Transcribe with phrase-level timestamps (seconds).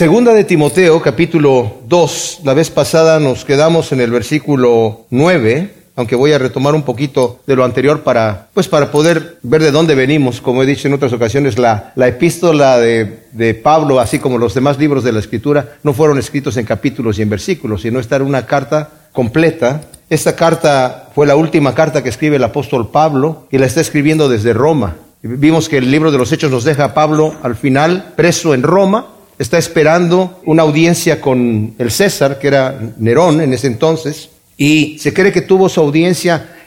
[0.00, 2.40] Segunda de Timoteo, capítulo 2.
[2.44, 7.40] La vez pasada nos quedamos en el versículo 9, aunque voy a retomar un poquito
[7.46, 10.40] de lo anterior para, pues para poder ver de dónde venimos.
[10.40, 14.54] Como he dicho en otras ocasiones, la, la epístola de, de Pablo, así como los
[14.54, 18.16] demás libros de la Escritura, no fueron escritos en capítulos y en versículos, sino esta
[18.16, 19.82] era una carta completa.
[20.08, 24.30] Esta carta fue la última carta que escribe el apóstol Pablo y la está escribiendo
[24.30, 24.96] desde Roma.
[25.20, 28.62] Vimos que el libro de los Hechos nos deja a Pablo al final preso en
[28.62, 34.28] Roma está esperando una audiencia con el César, que era Nerón en ese entonces,
[34.58, 36.59] y se cree que tuvo su audiencia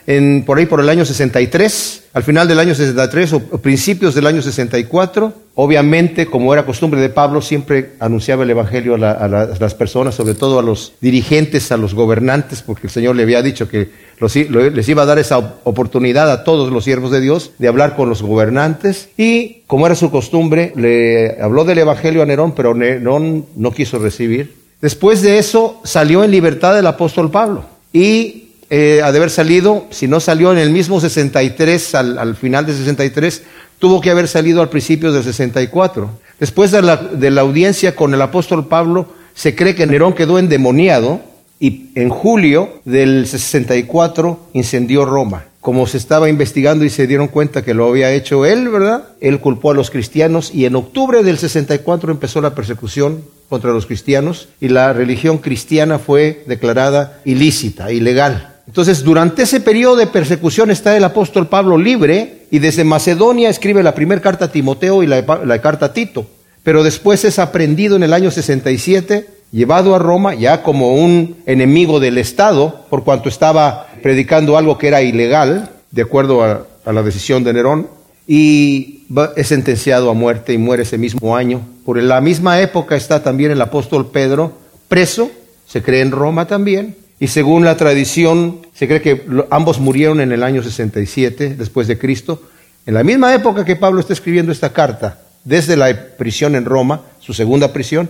[0.44, 4.42] por ahí por el año 63, al final del año 63 o, principios del año
[4.42, 5.32] 64.
[5.54, 10.58] Obviamente, como era costumbre de Pablo, siempre anunciaba el Evangelio a, las personas, sobre todo
[10.58, 13.90] a los dirigentes, a los gobernantes, porque el Señor le había dicho que
[14.20, 18.08] les iba a dar esa oportunidad a todos los siervos de Dios de hablar con
[18.08, 19.08] los gobernantes.
[19.16, 23.98] Y como era su costumbre, le habló del Evangelio a Nerón, pero Nerón no quiso
[23.98, 24.54] recibir.
[24.82, 27.64] Después de eso salió en libertad el apóstol Pablo.
[27.90, 32.36] Y eh, ha de haber salido, si no salió en el mismo 63, al, al,
[32.36, 33.42] final de 63,
[33.78, 36.10] tuvo que haber salido al principio del 64.
[36.40, 40.38] Después de la, de la audiencia con el apóstol Pablo, se cree que Nerón quedó
[40.38, 41.20] endemoniado
[41.60, 45.44] y en julio del 64 incendió Roma.
[45.60, 49.08] Como se estaba investigando y se dieron cuenta que lo había hecho él, ¿verdad?
[49.20, 53.86] Él culpó a los cristianos y en octubre del 64 empezó la persecución contra los
[53.86, 58.53] cristianos y la religión cristiana fue declarada ilícita, ilegal.
[58.66, 63.82] Entonces, durante ese periodo de persecución está el apóstol Pablo libre y desde Macedonia escribe
[63.82, 65.24] la primera carta a Timoteo y la,
[65.60, 66.26] carta a Tito.
[66.62, 72.00] Pero después es aprendido en el año 67, llevado a Roma ya como un enemigo
[72.00, 77.02] del Estado, por cuanto estaba predicando algo que era ilegal, de acuerdo a, a la
[77.02, 77.88] decisión de Nerón,
[78.26, 79.04] y
[79.36, 81.60] es sentenciado a muerte y muere ese mismo año.
[81.84, 84.52] Por la misma época está también el apóstol Pedro
[84.88, 85.30] preso,
[85.66, 90.32] se cree en Roma también, y según la tradición, se cree que ambos murieron en
[90.32, 92.42] el año 67 después de Cristo.
[92.86, 97.02] En la misma época que Pablo está escribiendo esta carta, desde la prisión en Roma,
[97.20, 98.08] su segunda prisión,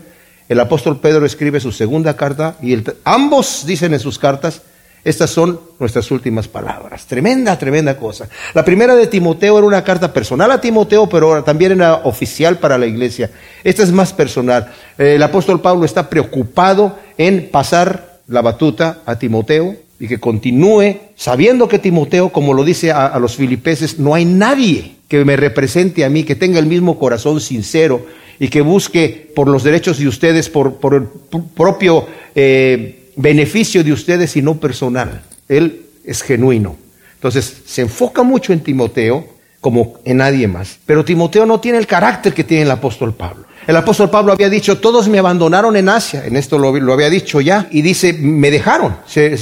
[0.48, 4.62] el apóstol Pedro escribe su segunda carta y ambos dicen en sus cartas,
[5.04, 7.04] estas son nuestras últimas palabras.
[7.04, 8.26] Tremenda, tremenda cosa.
[8.54, 12.78] La primera de Timoteo era una carta personal a Timoteo, pero también era oficial para
[12.78, 13.30] la iglesia.
[13.62, 14.72] Esta es más personal.
[14.96, 21.68] El apóstol Pablo está preocupado en pasar la batuta a Timoteo y que continúe sabiendo
[21.68, 26.10] que Timoteo, como lo dice a, los filipenses, no hay nadie que me represente a
[26.10, 28.04] mí, que tenga el mismo corazón sincero
[28.38, 31.06] y que busque por los derechos de ustedes, por, el
[31.54, 35.22] propio eh, beneficio de ustedes y no personal.
[35.48, 36.76] Él es genuino.
[37.14, 39.24] Entonces, se enfoca mucho en Timoteo
[39.60, 40.78] como en nadie más.
[40.84, 43.46] Pero Timoteo no tiene el carácter que tiene el apóstol Pablo.
[43.66, 47.40] El apóstol Pablo había dicho, todos me abandonaron en Asia, en esto lo, había dicho
[47.40, 48.96] ya, y dice, me dejaron,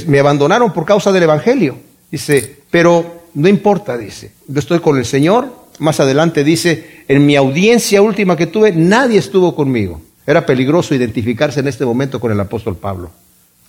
[0.07, 1.75] me abandonaron por causa del Evangelio.
[2.09, 5.63] Dice, pero no importa, dice, yo estoy con el Señor.
[5.79, 10.01] Más adelante dice, en mi audiencia última que tuve, nadie estuvo conmigo.
[10.25, 13.11] Era peligroso identificarse en este momento con el apóstol Pablo.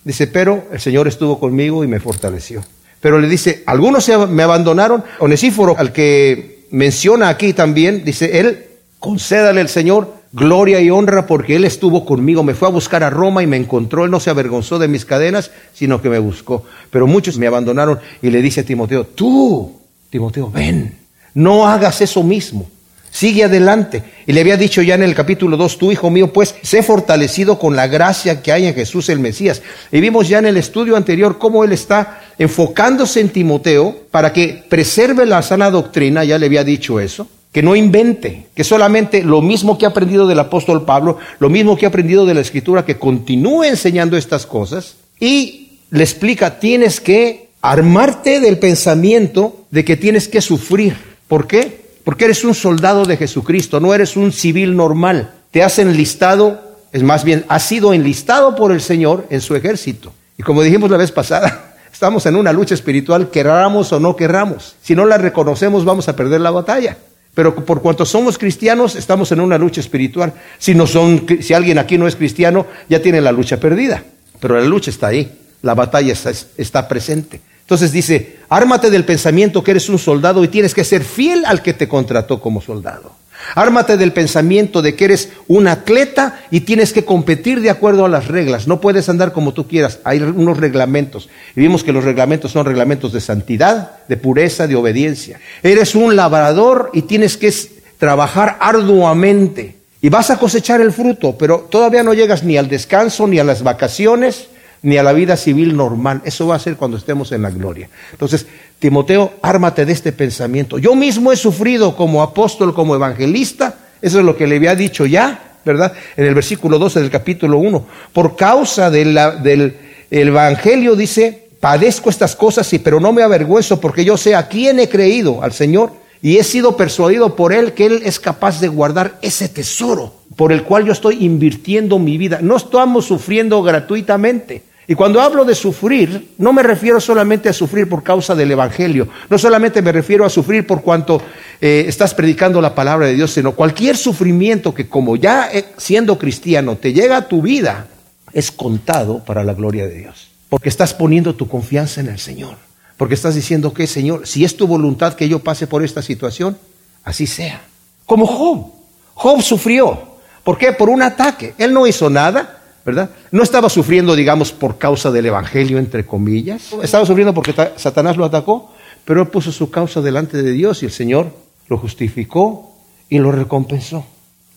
[0.03, 2.63] Dice, pero el Señor estuvo conmigo y me fortaleció.
[3.01, 5.03] Pero le dice, algunos me abandonaron.
[5.19, 8.65] Onesíforo, al que menciona aquí también, dice, él,
[8.99, 13.09] concédale el Señor gloria y honra porque Él estuvo conmigo, me fue a buscar a
[13.09, 16.63] Roma y me encontró, Él no se avergonzó de mis cadenas, sino que me buscó.
[16.89, 20.97] Pero muchos me abandonaron y le dice a Timoteo, tú, Timoteo, ven,
[21.33, 22.69] no hagas eso mismo.
[23.15, 24.03] Sigue adelante.
[24.27, 27.57] Y le había dicho ya en el capítulo 2, tú hijo mío, pues sé fortalecido
[27.57, 29.61] con la gracia que hay en Jesús el Mesías.
[29.89, 34.65] Y vimos ya en el estudio anterior cómo él está enfocándose en Timoteo para que
[34.67, 39.41] preserve la sana doctrina, ya le había dicho eso, que no invente, que solamente lo
[39.41, 42.83] mismo que ha aprendido del apóstol Pablo, lo mismo que ha aprendido de la escritura,
[42.83, 49.95] que continúe enseñando estas cosas y le explica, tienes que armarte del pensamiento de que
[49.95, 50.97] tienes que sufrir.
[51.29, 51.85] ¿Por qué?
[52.03, 55.31] Porque eres un soldado de Jesucristo, no eres un civil normal.
[55.51, 56.59] Te has enlistado,
[56.91, 60.11] es más bien, has sido enlistado por el Señor en su ejército.
[60.37, 64.75] Y como dijimos la vez pasada, estamos en una lucha espiritual, querramos o no querramos.
[64.81, 66.97] Si no la reconocemos, vamos a perder la batalla.
[67.35, 70.33] Pero por cuanto somos cristianos, estamos en una lucha espiritual.
[70.57, 74.03] Si, no son, si alguien aquí no es cristiano, ya tiene la lucha perdida.
[74.39, 77.41] Pero la lucha está ahí, la batalla está, está presente.
[77.59, 81.61] Entonces dice, ármate del pensamiento que eres un soldado y tienes que ser fiel al
[81.61, 83.11] que te contrató como soldado.
[83.53, 88.09] Ármate del pensamiento de que eres un atleta y tienes que competir de acuerdo a
[88.09, 88.67] las reglas.
[88.67, 89.99] No puedes andar como tú quieras.
[90.03, 91.29] Hay unos reglamentos.
[91.55, 95.39] Y vimos que los reglamentos son reglamentos de santidad, de pureza, de obediencia.
[95.61, 97.53] Eres un labrador y tienes que
[97.99, 99.75] trabajar arduamente.
[100.01, 103.43] Y vas a cosechar el fruto, pero todavía no llegas ni al descanso, ni a
[103.43, 104.47] las vacaciones,
[104.81, 106.21] ni a la vida civil normal.
[106.25, 107.89] Eso va a ser cuando estemos en la gloria.
[108.11, 108.45] Entonces,
[108.79, 110.77] Timoteo, ármate de este pensamiento.
[110.77, 113.75] Yo mismo he sufrido como apóstol, como evangelista.
[114.01, 115.93] Eso es lo que le había dicho ya, ¿verdad?
[116.15, 117.85] En el versículo 12 del capítulo 1.
[118.13, 119.75] Por causa del
[120.11, 124.79] evangelio dice, padezco estas cosas, sí, pero no me avergüenzo porque yo sé a quién
[124.79, 125.91] he creído, al Señor,
[126.21, 130.51] y he sido persuadido por Él que Él es capaz de guardar ese tesoro por
[130.51, 132.39] el cual yo estoy invirtiendo mi vida.
[132.41, 134.63] No estamos sufriendo gratuitamente.
[134.87, 139.07] Y cuando hablo de sufrir, no me refiero solamente a sufrir por causa del Evangelio,
[139.29, 141.19] no solamente me refiero a sufrir por cuanto
[141.59, 146.19] eh, estás predicando la palabra de Dios, sino cualquier sufrimiento que como ya eh, siendo
[146.19, 147.87] cristiano te llega a tu vida,
[148.31, 150.27] es contado para la gloria de Dios.
[150.49, 152.55] Porque estás poniendo tu confianza en el Señor.
[152.97, 156.57] Porque estás diciendo que, Señor, si es tu voluntad que yo pase por esta situación,
[157.03, 157.61] así sea.
[158.05, 158.71] Como Job.
[159.15, 160.14] Job sufrió.
[160.45, 160.73] ¿Por qué?
[160.73, 161.55] Por un ataque.
[161.57, 163.09] Él no hizo nada, ¿verdad?
[163.31, 166.71] No estaba sufriendo, digamos, por causa del Evangelio, entre comillas.
[166.83, 168.71] Estaba sufriendo porque Satanás lo atacó,
[169.05, 171.31] pero él puso su causa delante de Dios y el Señor
[171.67, 172.77] lo justificó
[173.09, 174.05] y lo recompensó.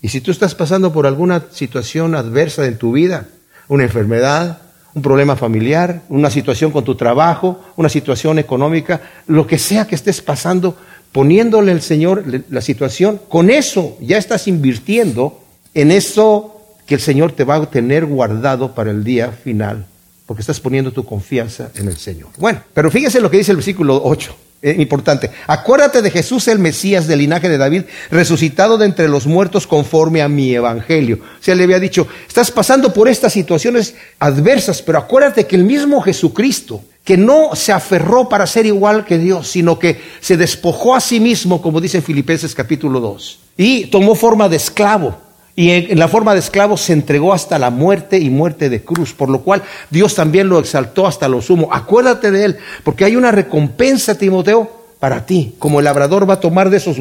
[0.02, 3.28] Y si tú estás pasando por alguna situación adversa en tu vida,
[3.66, 4.58] una enfermedad,
[4.92, 9.94] un problema familiar, una situación con tu trabajo, una situación económica, lo que sea que
[9.94, 10.76] estés pasando,
[11.12, 17.32] poniéndole al Señor la situación, con eso ya estás invirtiendo en eso que el Señor
[17.32, 19.86] te va a tener guardado para el día final,
[20.26, 22.30] porque estás poniendo tu confianza en el Señor.
[22.38, 24.34] Bueno, pero fíjese lo que dice el versículo 8.
[24.60, 25.30] Eh, importante.
[25.46, 30.20] Acuérdate de Jesús el Mesías del linaje de David, resucitado de entre los muertos conforme
[30.20, 31.20] a mi evangelio.
[31.22, 35.62] O sea, le había dicho, estás pasando por estas situaciones adversas, pero acuérdate que el
[35.62, 40.96] mismo Jesucristo, que no se aferró para ser igual que Dios, sino que se despojó
[40.96, 45.27] a sí mismo, como dice en Filipenses capítulo 2, y tomó forma de esclavo
[45.58, 49.12] y en la forma de esclavo se entregó hasta la muerte y muerte de cruz,
[49.12, 51.70] por lo cual Dios también lo exaltó hasta lo sumo.
[51.72, 54.70] Acuérdate de él, porque hay una recompensa, Timoteo,
[55.00, 55.56] para ti.
[55.58, 56.98] Como el labrador va a tomar de esos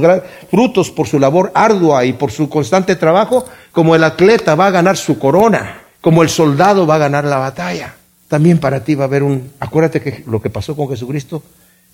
[0.49, 4.71] frutos por su labor ardua y por su constante trabajo, como el atleta va a
[4.71, 7.93] ganar su corona, como el soldado va a ganar la batalla.
[8.27, 9.51] También para ti va a haber un...
[9.59, 11.43] Acuérdate que lo que pasó con Jesucristo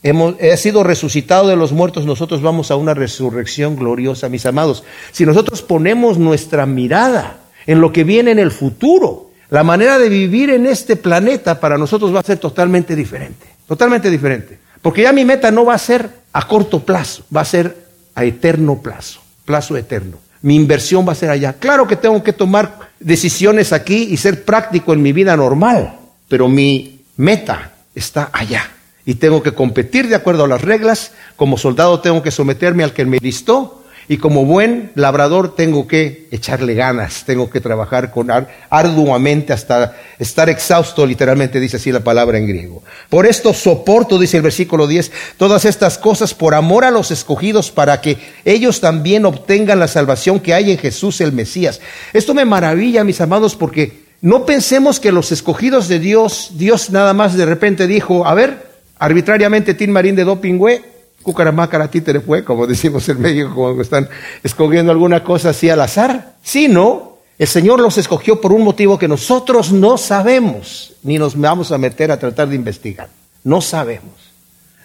[0.03, 4.83] he sido resucitado de los muertos, nosotros vamos a una resurrección gloriosa, mis amados.
[5.13, 10.09] Si nosotros ponemos nuestra mirada en lo que viene en el futuro, la manera de
[10.09, 14.59] vivir en este planeta para nosotros va a ser totalmente diferente, totalmente diferente.
[14.81, 17.77] Porque ya mi meta no va a ser a corto plazo, va a ser
[18.13, 20.17] a eterno plazo, plazo eterno.
[20.41, 21.53] Mi inversión va a ser allá.
[21.53, 25.97] Claro que tengo que tomar decisiones aquí y ser práctico en mi vida normal,
[26.27, 28.69] pero mi meta está allá
[29.05, 31.11] y tengo que competir de acuerdo a las reglas.
[31.35, 36.27] Como soldado tengo que someterme al que me listó y como buen labrador tengo que
[36.31, 38.29] echarle ganas, tengo que trabajar con
[38.69, 42.83] arduamente hasta estar exhausto, literalmente dice así la palabra en griego.
[43.09, 47.71] Por esto soporto, dice el versículo 10, todas estas cosas por amor a los escogidos
[47.71, 51.79] para que ellos también obtengan la salvación que hay en Jesús el Mesías.
[52.11, 57.13] Esto me maravilla, mis amados, porque no pensemos que los escogidos de Dios, Dios nada
[57.13, 58.72] más de repente dijo, a ver,
[59.03, 60.81] arbitrariamente Tim Marín de Dopingüe,
[61.23, 64.07] cucaramácara títere fue, como decimos en México, cuando están
[64.41, 69.09] escogiendo alguna cosa así al azar, sino el Señor los escogió por un motivo que
[69.09, 73.09] nosotros no sabemos, ni nos vamos a meter a tratar de investigar.
[73.43, 74.13] No sabemos.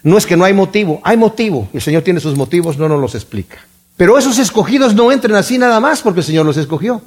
[0.03, 1.69] No es que no hay motivo, hay motivo.
[1.73, 3.59] El Señor tiene sus motivos, no nos los explica.
[3.95, 7.01] Pero esos escogidos no entran así nada más porque el Señor los escogió.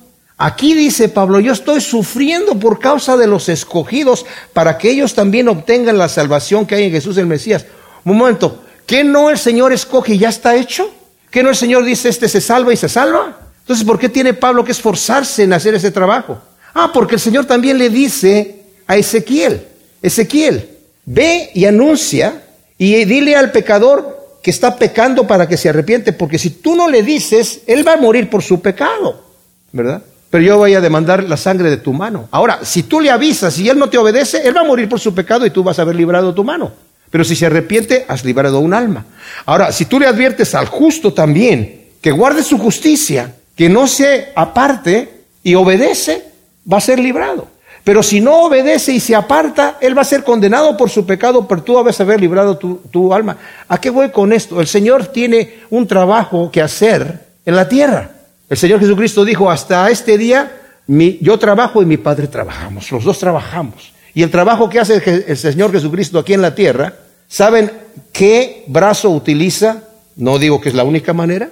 [0.44, 5.46] Aquí dice Pablo, yo estoy sufriendo por causa de los escogidos para que ellos también
[5.46, 7.64] obtengan la salvación que hay en Jesús el Mesías.
[8.04, 10.90] Un momento, ¿qué no el Señor escoge y ya está hecho?
[11.30, 13.38] ¿Qué no el Señor dice, este se salva y se salva?
[13.61, 16.42] Entonces, ¿por qué tiene Pablo que esforzarse en hacer ese trabajo?
[16.75, 19.64] Ah, porque el Señor también le dice a Ezequiel,
[20.02, 20.70] Ezequiel,
[21.04, 22.42] ve y anuncia
[22.78, 26.88] y dile al pecador que está pecando para que se arrepiente, porque si tú no
[26.88, 29.25] le dices, él va a morir por su pecado,
[29.70, 30.02] ¿verdad?
[30.32, 32.26] Pero yo voy a demandar la sangre de tu mano.
[32.30, 34.98] Ahora, si tú le avisas y él no te obedece, él va a morir por
[34.98, 36.72] su pecado y tú vas a haber librado tu mano.
[37.10, 39.04] Pero si se arrepiente, has librado un alma.
[39.44, 44.32] Ahora, si tú le adviertes al justo también que guarde su justicia, que no se
[44.34, 46.24] aparte y obedece,
[46.72, 47.48] va a ser librado.
[47.84, 51.46] Pero si no obedece y se aparta, él va a ser condenado por su pecado,
[51.46, 53.36] pero tú vas a haber librado tu, tu alma.
[53.68, 54.62] ¿A qué voy con esto?
[54.62, 58.21] El Señor tiene un trabajo que hacer en la tierra.
[58.49, 63.18] El Señor Jesucristo dijo, hasta este día yo trabajo y mi Padre trabajamos, los dos
[63.18, 63.92] trabajamos.
[64.14, 66.94] Y el trabajo que hace el Señor Jesucristo aquí en la tierra,
[67.28, 67.72] ¿saben
[68.12, 69.84] qué brazo utiliza?
[70.16, 71.50] No digo que es la única manera,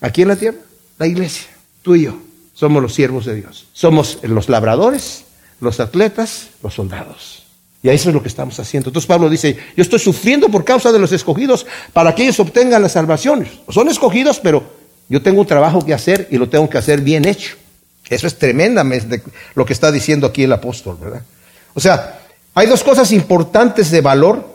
[0.00, 0.58] aquí en la tierra,
[0.98, 1.48] la iglesia,
[1.82, 2.18] tú y yo.
[2.54, 3.66] Somos los siervos de Dios.
[3.72, 5.26] Somos los labradores,
[5.60, 7.44] los atletas, los soldados.
[7.82, 8.88] Y eso es lo que estamos haciendo.
[8.88, 12.82] Entonces Pablo dice, yo estoy sufriendo por causa de los escogidos para que ellos obtengan
[12.82, 13.46] la salvación.
[13.68, 14.77] Son escogidos, pero
[15.08, 17.56] yo tengo un trabajo que hacer y lo tengo que hacer bien hecho.
[18.08, 19.22] Eso es tremendamente
[19.54, 21.22] lo que está diciendo aquí el apóstol, ¿verdad?
[21.74, 22.20] O sea,
[22.54, 24.48] hay dos cosas importantes de valor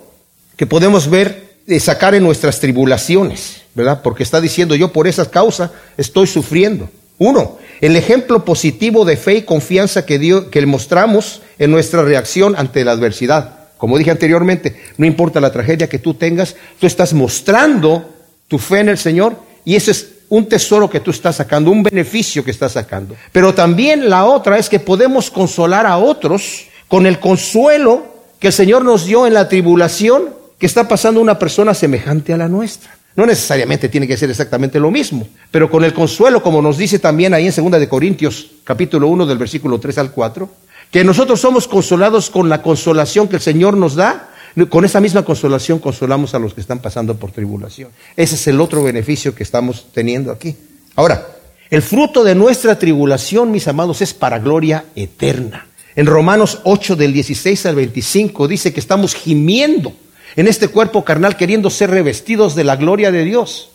[0.56, 4.02] que podemos ver y sacar en nuestras tribulaciones, ¿verdad?
[4.04, 6.90] Porque está diciendo yo por esa causa estoy sufriendo.
[7.20, 12.56] Uno, el ejemplo positivo de fe y confianza que, dio, que mostramos en nuestra reacción
[12.58, 13.60] ante la adversidad.
[13.78, 18.10] Como dije anteriormente, no importa la tragedia que tú tengas, tú estás mostrando
[18.48, 21.84] tu fe en el Señor y ese es un tesoro que tú estás sacando, un
[21.84, 23.16] beneficio que estás sacando.
[23.32, 28.04] Pero también la otra es que podemos consolar a otros con el consuelo
[28.40, 32.38] que el Señor nos dio en la tribulación que está pasando una persona semejante a
[32.38, 32.96] la nuestra.
[33.16, 36.98] No necesariamente tiene que ser exactamente lo mismo, pero con el consuelo, como nos dice
[36.98, 40.50] también ahí en 2 de Corintios, capítulo 1 del versículo 3 al 4,
[40.90, 44.33] que nosotros somos consolados con la consolación que el Señor nos da,
[44.70, 47.90] con esa misma consolación consolamos a los que están pasando por tribulación.
[48.16, 50.56] Ese es el otro beneficio que estamos teniendo aquí.
[50.96, 51.28] Ahora,
[51.70, 55.68] el fruto de nuestra tribulación, mis amados, es para gloria eterna.
[55.96, 59.94] En Romanos 8 del 16 al 25 dice que estamos gimiendo
[60.36, 63.70] en este cuerpo carnal queriendo ser revestidos de la gloria de Dios.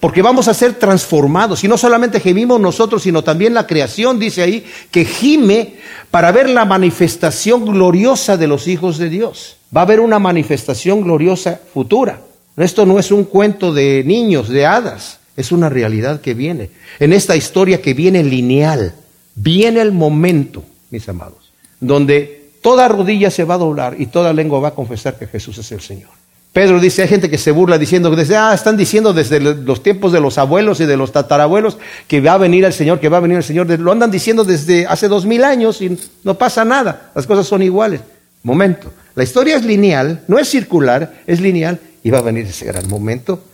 [0.00, 1.64] Porque vamos a ser transformados.
[1.64, 5.76] Y no solamente gemimos nosotros, sino también la creación, dice ahí, que gime
[6.10, 9.56] para ver la manifestación gloriosa de los hijos de Dios.
[9.74, 12.20] Va a haber una manifestación gloriosa futura.
[12.56, 15.18] Esto no es un cuento de niños, de hadas.
[15.36, 16.70] Es una realidad que viene.
[17.00, 18.94] En esta historia que viene lineal,
[19.34, 24.60] viene el momento, mis amados, donde toda rodilla se va a doblar y toda lengua
[24.60, 26.10] va a confesar que Jesús es el Señor.
[26.52, 30.12] Pedro dice, hay gente que se burla diciendo, desde, ah, están diciendo desde los tiempos
[30.12, 33.16] de los abuelos y de los tatarabuelos que va a venir el Señor, que va
[33.16, 33.66] a venir el Señor.
[33.80, 37.10] Lo andan diciendo desde hace dos mil años y no pasa nada.
[37.12, 38.02] Las cosas son iguales.
[38.44, 38.92] Momento.
[39.14, 42.88] La historia es lineal, no es circular, es lineal y va a venir ese gran
[42.88, 43.44] momento.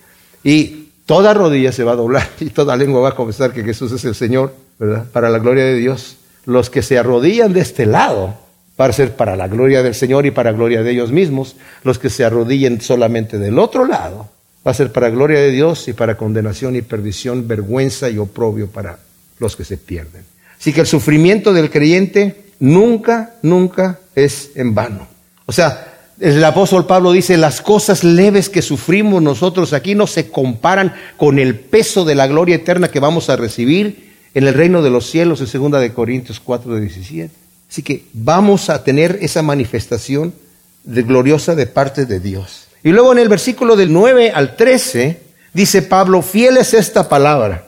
[0.43, 3.93] Y toda rodilla se va a doblar y toda lengua va a confesar que Jesús
[3.93, 5.07] es el Señor, ¿verdad?
[5.13, 6.17] Para la gloria de Dios.
[6.47, 8.39] Los que se arrodillan de este lado
[8.81, 11.57] va a ser para la gloria del Señor y para gloria de ellos mismos.
[11.85, 14.31] Los que se arrodillen solamente del otro lado,
[14.67, 18.69] va a ser para gloria de Dios y para condenación y perdición, vergüenza y oprobio
[18.69, 18.99] para
[19.39, 20.23] los que se pierden.
[20.59, 25.10] Así que el sufrimiento del creyente nunca, nunca es en vano.
[25.51, 30.31] O sea, el apóstol Pablo dice, las cosas leves que sufrimos nosotros aquí no se
[30.31, 34.81] comparan con el peso de la gloria eterna que vamos a recibir en el reino
[34.81, 37.35] de los cielos en 2 de Corintios 4 de 17.
[37.69, 40.33] Así que vamos a tener esa manifestación
[40.85, 42.69] de gloriosa de parte de Dios.
[42.85, 45.21] Y luego en el versículo del 9 al 13
[45.53, 47.65] dice Pablo, fiel es esta palabra.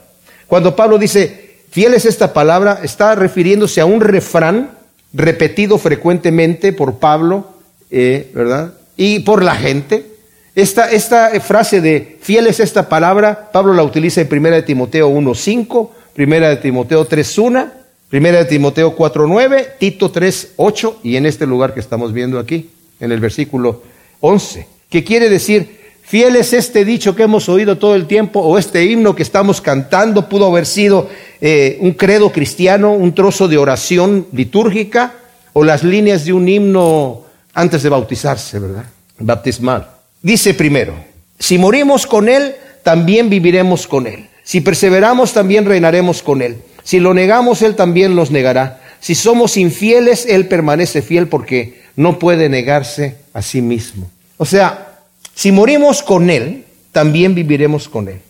[0.47, 4.71] Cuando Pablo dice, fiel es esta palabra, está refiriéndose a un refrán
[5.13, 7.52] repetido frecuentemente por Pablo,
[7.93, 8.73] eh, ¿verdad?
[8.97, 10.07] Y por la gente.
[10.55, 15.89] Esta, esta frase de fiel es esta palabra, Pablo la utiliza en 1 Timoteo 1.5,
[16.15, 17.71] 1 Timoteo 3.1
[18.13, 22.69] Primera de Timoteo 4.9, Tito 3.8 y en este lugar que estamos viendo aquí,
[22.99, 23.81] en el versículo
[24.19, 28.59] 11, que quiere decir, fiel es este dicho que hemos oído todo el tiempo o
[28.59, 31.09] este himno que estamos cantando pudo haber sido
[31.41, 35.15] eh, un credo cristiano, un trozo de oración litúrgica
[35.53, 37.22] o las líneas de un himno
[37.53, 38.85] antes de bautizarse, ¿verdad?
[39.19, 39.89] Baptismal.
[40.21, 40.95] Dice primero,
[41.39, 44.29] si morimos con Él, también viviremos con Él.
[44.43, 46.57] Si perseveramos, también reinaremos con Él.
[46.83, 48.81] Si lo negamos, Él también los negará.
[48.99, 54.09] Si somos infieles, Él permanece fiel porque no puede negarse a sí mismo.
[54.37, 54.99] O sea,
[55.33, 58.21] si morimos con Él, también viviremos con Él.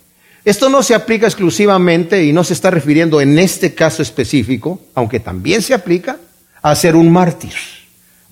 [0.45, 5.19] Esto no se aplica exclusivamente y no se está refiriendo en este caso específico, aunque
[5.19, 6.17] también se aplica
[6.61, 7.53] a ser un mártir,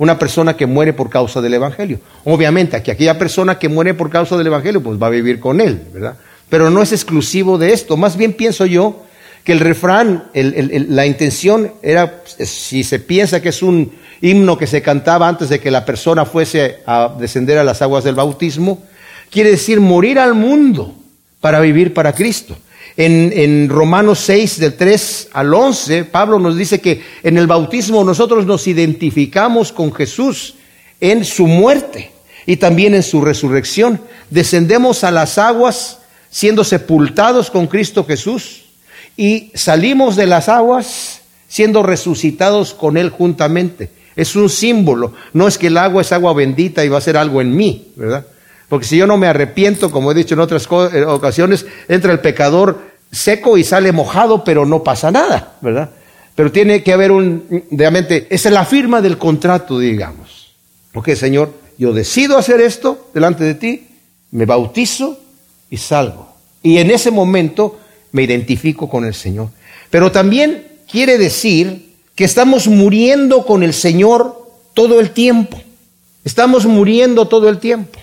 [0.01, 2.00] una persona que muere por causa del Evangelio.
[2.25, 5.62] Obviamente, aquí aquella persona que muere por causa del Evangelio, pues va a vivir con
[5.62, 6.15] Él, ¿verdad?
[6.50, 7.98] Pero no es exclusivo de esto.
[7.98, 9.03] Más bien pienso yo
[9.43, 13.91] que el refrán, la intención era, si se piensa que es un
[14.22, 18.03] himno que se cantaba antes de que la persona fuese a descender a las aguas
[18.03, 18.81] del bautismo,
[19.29, 20.96] quiere decir morir al mundo
[21.41, 22.58] para vivir para Cristo.
[22.98, 28.45] En, Romanos 6, del 3 al 11, Pablo nos dice que en el bautismo nosotros
[28.45, 30.55] nos identificamos con Jesús
[31.00, 32.12] en su muerte
[32.45, 34.01] y también en su resurrección.
[34.29, 38.63] Descendemos a las aguas siendo sepultados con Cristo Jesús
[39.15, 43.89] y salimos de las aguas siendo resucitados con Él juntamente.
[44.15, 47.15] Es un símbolo, no es que el agua es agua bendita y va a ser
[47.15, 48.25] algo en mí, ¿verdad?
[48.72, 52.80] Porque si yo no me arrepiento, como he dicho en otras ocasiones, entra el pecador
[53.12, 55.90] seco y sale mojado, pero no pasa nada, ¿verdad?
[56.36, 60.54] Pero tiene que haber un, realmente, esa es la firma del contrato, digamos.
[60.94, 63.88] Ok, Señor, yo decido hacer esto delante de ti,
[64.32, 65.20] me bautizo
[65.70, 66.30] y salgo.
[66.63, 67.78] Y en ese momento
[68.13, 69.50] me identifico con el Señor.
[69.90, 75.62] Pero también quiere decir que estamos muriendo con el Señor todo el tiempo.
[76.24, 78.00] Estamos muriendo todo el tiempo.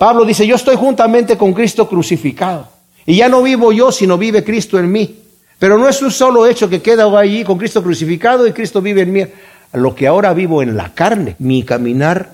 [0.00, 2.66] Pablo dice, yo estoy juntamente con Cristo crucificado.
[3.04, 5.14] Y ya no vivo yo, sino vive Cristo en mí.
[5.58, 9.02] Pero no es un solo hecho que queda allí con Cristo crucificado y Cristo vive
[9.02, 9.26] en mí.
[9.74, 12.30] Lo que ahora vivo en la carne, mi caminar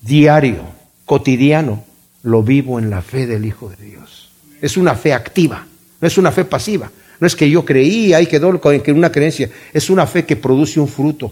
[0.00, 0.62] diario,
[1.04, 1.84] cotidiano,
[2.22, 4.30] lo vivo en la fe del Hijo de Dios.
[4.62, 5.66] Es una fe activa,
[6.00, 6.90] no es una fe pasiva.
[7.20, 9.50] No es que yo creí, ahí quedó en una creencia.
[9.74, 11.30] Es una fe que produce un fruto.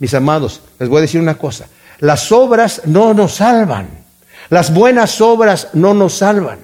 [0.00, 1.68] Mis amados, les voy a decir una cosa.
[2.00, 4.01] Las obras no nos salvan.
[4.52, 6.58] Las buenas obras no nos salvan.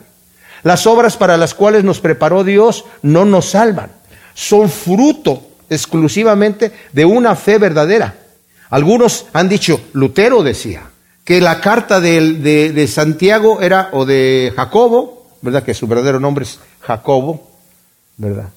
[0.63, 3.91] Las obras para las cuales nos preparó Dios no nos salvan.
[4.35, 8.15] Son fruto exclusivamente de una fe verdadera.
[8.69, 10.83] Algunos han dicho, Lutero decía,
[11.25, 12.35] que la carta de,
[12.75, 15.63] de, Santiago era, o de Jacobo, ¿verdad?
[15.63, 17.49] Que su verdadero nombre es Jacobo,
[18.19, 18.51] ¿verdad?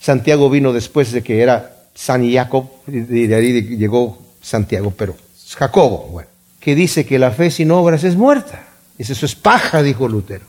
[0.00, 5.14] Santiago vino después de que era San Jacob, y de ahí llegó Santiago, pero
[5.56, 6.28] Jacobo, bueno,
[6.64, 8.66] que dice que la fe sin obras es muerta.
[8.96, 10.46] Dice, eso es paja, dijo Lutero,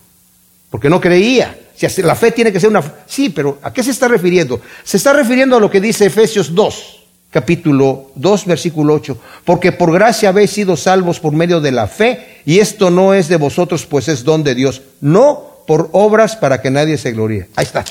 [0.70, 1.60] porque no creía.
[1.76, 2.82] Si la fe tiene que ser una...
[3.06, 4.62] Sí, pero ¿a qué se está refiriendo?
[4.86, 9.18] Se está refiriendo a lo que dice Efesios 2, capítulo 2, versículo 8.
[9.44, 13.28] Porque por gracia habéis sido salvos por medio de la fe, y esto no es
[13.28, 14.84] de vosotros, pues es don de Dios.
[15.02, 17.50] No por obras para que nadie se gloríe.
[17.58, 17.84] Ahí está,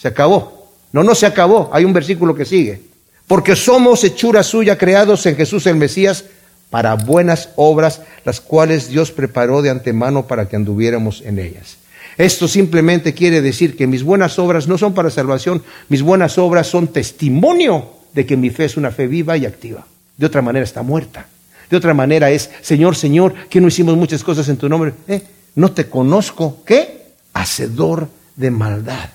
[0.00, 0.70] se acabó.
[0.92, 1.68] No, no se acabó.
[1.70, 2.80] Hay un versículo que sigue.
[3.26, 6.24] Porque somos hechura suya, creados en Jesús el Mesías,
[6.70, 11.78] para buenas obras, las cuales Dios preparó de antemano para que anduviéramos en ellas.
[12.18, 16.66] Esto simplemente quiere decir que mis buenas obras no son para salvación, mis buenas obras
[16.66, 19.86] son testimonio de que mi fe es una fe viva y activa.
[20.16, 21.26] De otra manera está muerta.
[21.70, 24.94] De otra manera es, Señor, Señor, que no hicimos muchas cosas en tu nombre.
[25.06, 25.22] ¿Eh?
[25.54, 26.62] No te conozco.
[26.66, 27.12] ¿Qué?
[27.34, 29.10] Hacedor de maldad.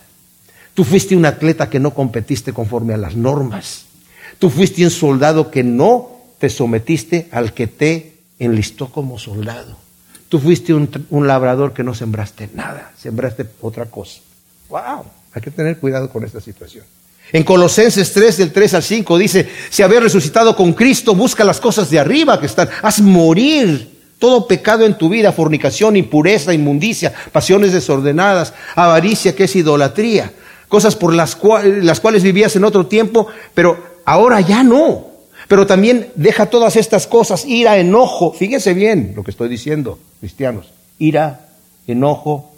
[0.74, 3.86] Tú fuiste un atleta que no competiste conforme a las normas.
[4.40, 6.13] Tú fuiste un soldado que no
[6.44, 9.78] te sometiste al que te enlistó como soldado.
[10.28, 10.90] Tú fuiste un,
[11.26, 14.20] labrador que no sembraste nada, sembraste otra cosa.
[14.68, 15.06] ¡Wow!
[15.32, 16.84] Hay que tener cuidado con esta situación.
[17.32, 21.62] En Colosenses 3, del 3 al 5, dice, si habéis resucitado con Cristo, busca las
[21.62, 27.14] cosas de arriba que están, haz morir todo pecado en tu vida, fornicación, impureza, inmundicia,
[27.32, 30.34] pasiones desordenadas, avaricia, que es idolatría,
[30.68, 35.13] cosas por las, cuales, las cuales vivías en otro tiempo, pero ahora ya no.
[35.54, 38.34] Pero también deja todas estas cosas, ira, enojo.
[38.34, 40.72] Fíjense bien lo que estoy diciendo, cristianos.
[40.98, 41.48] Ira,
[41.86, 42.52] enojo,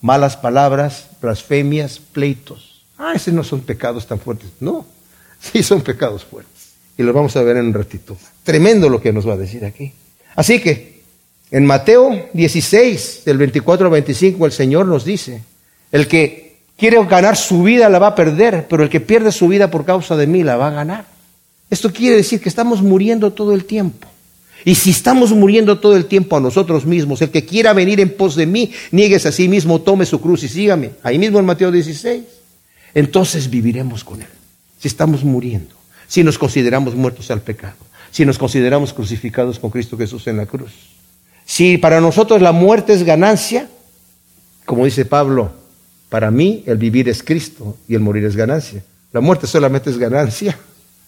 [0.00, 2.84] malas palabras, blasfemias, pleitos.
[2.98, 4.50] Ah, esos no son pecados tan fuertes.
[4.60, 4.86] No,
[5.40, 6.74] sí son pecados fuertes.
[6.96, 8.16] Y los vamos a ver en un ratito.
[8.44, 9.92] Tremendo lo que nos va a decir aquí.
[10.36, 11.02] Así que,
[11.50, 15.42] en Mateo 16, del 24 al 25, el Señor nos dice,
[15.90, 19.48] el que quiere ganar su vida la va a perder, pero el que pierde su
[19.48, 21.15] vida por causa de mí la va a ganar.
[21.68, 24.08] Esto quiere decir que estamos muriendo todo el tiempo.
[24.64, 28.16] Y si estamos muriendo todo el tiempo a nosotros mismos, el que quiera venir en
[28.16, 30.92] pos de mí, niegues a sí mismo, tome su cruz y sígame.
[31.02, 32.24] Ahí mismo en Mateo 16.
[32.94, 34.28] Entonces viviremos con Él.
[34.80, 35.74] Si estamos muriendo,
[36.08, 37.76] si nos consideramos muertos al pecado,
[38.10, 40.72] si nos consideramos crucificados con Cristo Jesús en la cruz.
[41.44, 43.68] Si para nosotros la muerte es ganancia,
[44.64, 45.52] como dice Pablo,
[46.08, 48.82] para mí el vivir es Cristo y el morir es ganancia.
[49.12, 50.58] La muerte solamente es ganancia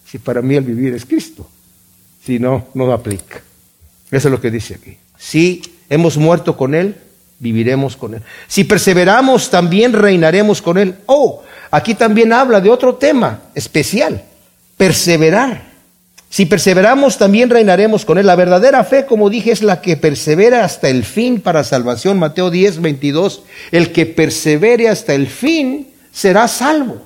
[0.09, 1.47] si para mí el vivir es Cristo.
[2.25, 3.41] Si no, no aplica.
[4.11, 4.97] Eso es lo que dice aquí.
[5.17, 6.95] Si hemos muerto con Él,
[7.37, 8.21] viviremos con Él.
[8.47, 10.95] Si perseveramos, también reinaremos con Él.
[11.05, 14.23] Oh, aquí también habla de otro tema especial.
[14.77, 15.69] Perseverar.
[16.31, 18.25] Si perseveramos, también reinaremos con Él.
[18.25, 22.17] La verdadera fe, como dije, es la que persevera hasta el fin para salvación.
[22.17, 23.43] Mateo 10, 22.
[23.71, 27.01] El que persevere hasta el fin será salvo.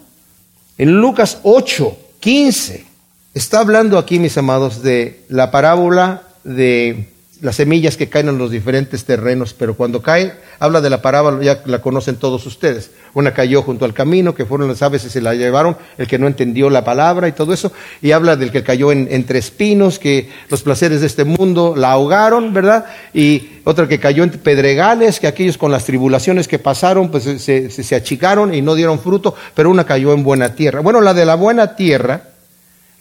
[0.77, 2.92] En Lucas 8, 15.
[3.33, 7.07] Está hablando aquí, mis amados, de la parábola de
[7.41, 11.43] las semillas que caen en los diferentes terrenos, pero cuando caen, habla de la parábola,
[11.43, 12.91] ya la conocen todos ustedes.
[13.15, 16.19] Una cayó junto al camino, que fueron las aves y se la llevaron, el que
[16.19, 17.71] no entendió la palabra y todo eso,
[18.03, 22.53] y habla del que cayó entre espinos, que los placeres de este mundo la ahogaron,
[22.53, 22.85] ¿verdad?
[23.15, 27.71] Y otra que cayó entre pedregales, que aquellos con las tribulaciones que pasaron, pues se,
[27.71, 30.81] se achicaron y no dieron fruto, pero una cayó en buena tierra.
[30.81, 32.32] Bueno, la de la buena tierra,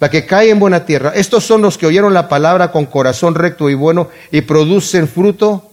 [0.02, 1.12] la que cae en buena tierra.
[1.14, 5.70] Estos son los que oyeron la palabra con corazón recto y bueno y producen fruto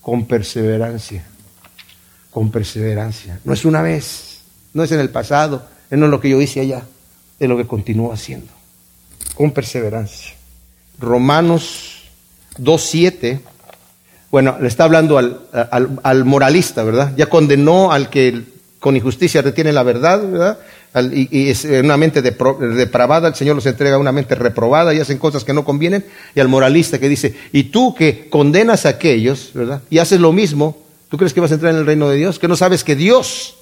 [0.00, 1.26] con perseverancia.
[2.30, 3.38] Con perseverancia.
[3.44, 4.40] No es una vez,
[4.72, 6.84] No es en el pasado, no es lo que yo hice allá,
[7.38, 8.50] es lo que continúo haciendo,
[9.34, 10.32] con perseverancia.
[10.98, 12.04] Romanos
[12.56, 13.40] 2.7,
[14.30, 15.38] bueno, le está hablando al,
[16.02, 17.12] al, moralista, ¿verdad?
[17.14, 18.42] Ya condenó al que
[18.78, 20.58] con injusticia retiene la verdad, ¿verdad?
[21.12, 25.18] Y, es una mente depravada, el Señor los entrega a una mente reprobada y hacen
[25.18, 29.50] cosas que no convienen, y al moralista que dice, y tú que condenas a aquellos,
[29.54, 29.82] ¿verdad?
[29.90, 32.38] Y haces lo mismo, ¿tú crees que vas a entrar en el reino de Dios?
[32.38, 33.56] Que no sabes que Dios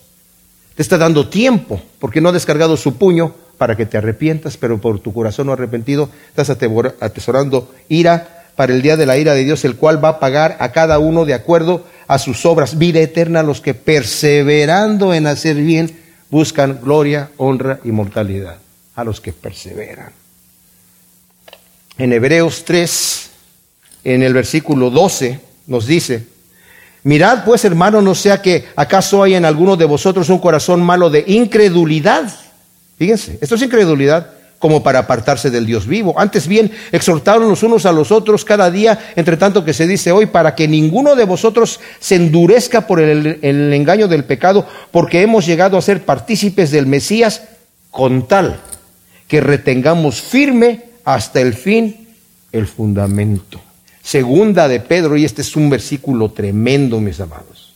[0.74, 4.80] te está dando tiempo, porque no ha descargado su puño para que te arrepientas, pero
[4.80, 9.44] por tu corazón no arrepentido estás atesorando ira para el día de la ira de
[9.44, 13.00] Dios, el cual va a pagar a cada uno de acuerdo a sus obras, vida
[13.00, 15.96] eterna a los que perseverando en hacer bien,
[16.30, 18.58] buscan gloria, honra y mortalidad
[18.94, 20.12] a los que perseveran.
[21.96, 23.30] En Hebreos 3,
[24.04, 26.26] en el versículo 12, nos dice,
[27.02, 31.10] mirad pues hermano, no sea que acaso hay en alguno de vosotros un corazón malo
[31.10, 32.32] de incredulidad.
[32.98, 36.18] Fíjense, esto es incredulidad como para apartarse del Dios vivo.
[36.18, 40.12] Antes bien, exhortaron los unos a los otros cada día, entre tanto que se dice
[40.12, 45.46] hoy, para que ninguno de vosotros se endurezca por el, engaño del pecado, porque hemos
[45.46, 47.42] llegado a ser partícipes del Mesías
[47.90, 48.60] con tal
[49.28, 52.08] que retengamos firme hasta el fin
[52.50, 53.60] el fundamento.
[54.02, 57.67] Segunda de Pedro, y este es un versículo tremendo, mis amados.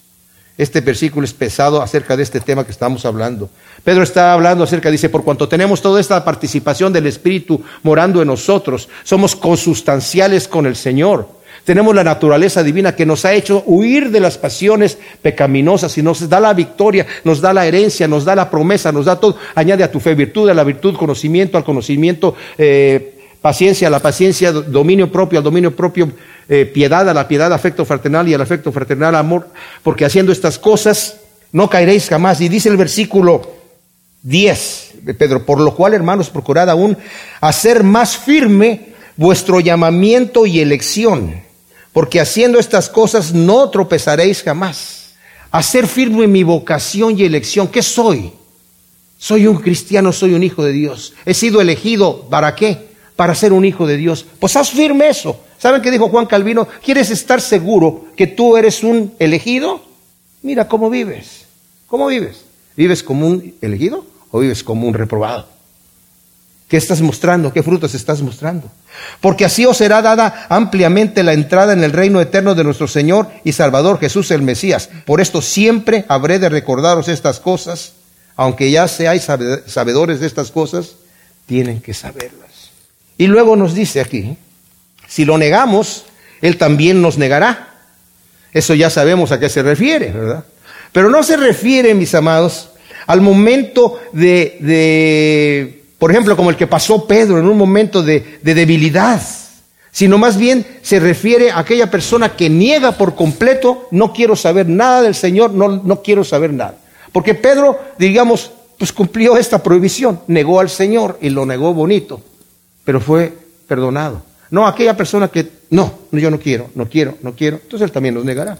[0.59, 3.49] Este versículo es pesado acerca de este tema que estamos hablando.
[3.85, 8.29] Pedro está hablando acerca, dice, por cuanto tenemos toda esta participación del Espíritu morando en
[8.29, 11.27] nosotros, somos consustanciales con el Señor.
[11.65, 16.29] Tenemos la naturaleza divina que nos ha hecho huir de las pasiones pecaminosas y nos
[16.29, 19.37] da la victoria, nos da la herencia, nos da la promesa, nos da todo.
[19.55, 24.53] Añade a tu fe virtud, a la virtud conocimiento, al conocimiento eh, paciencia, la paciencia
[24.53, 26.11] dominio propio, al dominio propio
[26.49, 29.49] eh, piedad, a la piedad afecto fraternal y al afecto fraternal amor,
[29.83, 31.17] porque haciendo estas cosas
[31.51, 32.41] no caeréis jamás.
[32.41, 33.43] Y dice el versículo
[34.23, 36.97] 10 de Pedro, por lo cual, hermanos, procurad aún
[37.41, 41.43] hacer más firme vuestro llamamiento y elección,
[41.93, 45.15] porque haciendo estas cosas no tropezaréis jamás.
[45.51, 47.69] Hacer firme mi vocación y elección.
[47.69, 48.33] ¿Qué soy?
[49.19, 51.13] Soy un cristiano, soy un hijo de Dios.
[51.27, 52.92] He sido elegido, ¿para qué?
[53.17, 54.27] Para ser un hijo de Dios.
[54.39, 55.41] Pues haz firme eso.
[55.59, 56.67] ¿Saben qué dijo Juan Calvino?
[56.83, 59.83] ¿Quieres estar seguro que tú eres un elegido?
[60.43, 61.47] Mira cómo vives.
[61.87, 62.45] ¿Cómo vives?
[62.77, 65.47] ¿Vives como un elegido o vives como un reprobado?
[66.73, 67.53] ¿Qué estás mostrando?
[67.53, 68.67] ¿Qué frutos estás mostrando?
[69.21, 73.29] Porque así os será dada ampliamente la entrada en el reino eterno de nuestro Señor
[73.45, 74.89] y Salvador Jesús el Mesías.
[75.05, 77.93] Por esto siempre habré de recordaros estas cosas,
[78.37, 79.29] aunque ya seáis
[79.67, 80.97] sabedores de estas cosas,
[81.45, 82.52] tienen que saberlas.
[83.19, 84.37] Y luego nos dice aquí,
[85.07, 86.07] si lo negamos,
[86.41, 87.69] Él también nos negará.
[88.53, 90.45] Eso ya sabemos a qué se refiere, ¿verdad?
[90.93, 92.71] Pero no se refiere, mis amados,
[93.07, 99.21] al momento de, por ejemplo, como el que pasó Pedro, en un momento de, debilidad,
[99.91, 104.69] sino más bien se refiere a aquella persona que niega por completo, no quiero saber
[104.69, 106.77] nada del Señor, no, no quiero saber nada.
[107.11, 112.23] Porque Pedro, digamos, pues cumplió esta prohibición, negó al Señor y lo negó bonito,
[112.85, 113.33] pero fue
[113.67, 114.23] perdonado.
[114.51, 118.15] No, aquella persona que, no, yo no quiero, no quiero, no quiero, entonces él también
[118.15, 118.59] nos negará.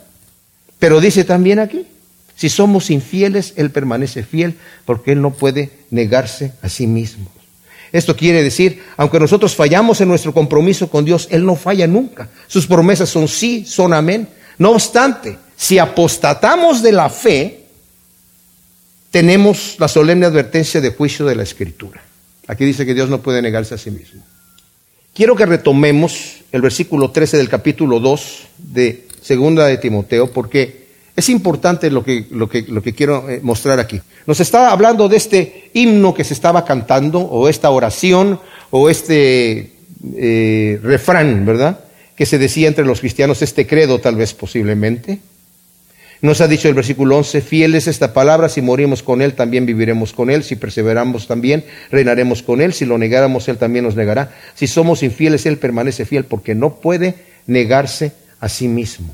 [0.79, 1.85] Pero dice también aquí,
[2.35, 4.55] si somos infieles, él permanece fiel
[4.85, 7.31] porque él no puede negarse a sí mismo.
[7.93, 12.27] Esto quiere decir, aunque nosotros fallamos en nuestro compromiso con Dios, Él no falla nunca.
[12.47, 14.27] Sus promesas son sí, son amén.
[14.57, 17.65] No obstante, si apostatamos de la fe,
[19.11, 22.01] tenemos la solemne advertencia de juicio de la Escritura.
[22.47, 24.21] Aquí dice que Dios no puede negarse a sí mismo.
[25.13, 30.83] Quiero que retomemos el versículo 13 del capítulo 2 de Segunda de Timoteo, porque
[31.15, 34.01] es importante lo que, lo que, lo que quiero eh, mostrar aquí.
[34.25, 38.39] Nos está hablando de este himno que se estaba cantando, o esta oración,
[38.71, 39.73] o este
[40.15, 41.79] eh, refrán, ¿verdad?
[42.15, 45.19] Que se decía entre los cristianos, este credo tal vez posiblemente.
[46.23, 49.65] Nos ha dicho el versículo 11, fiel es esta palabra, si morimos con Él, también
[49.65, 53.97] viviremos con Él, si perseveramos también, reinaremos con Él, si lo negáramos, Él también nos
[53.97, 54.33] negará.
[54.55, 59.13] Si somos infieles, Él permanece fiel porque no puede negarse a sí mismo.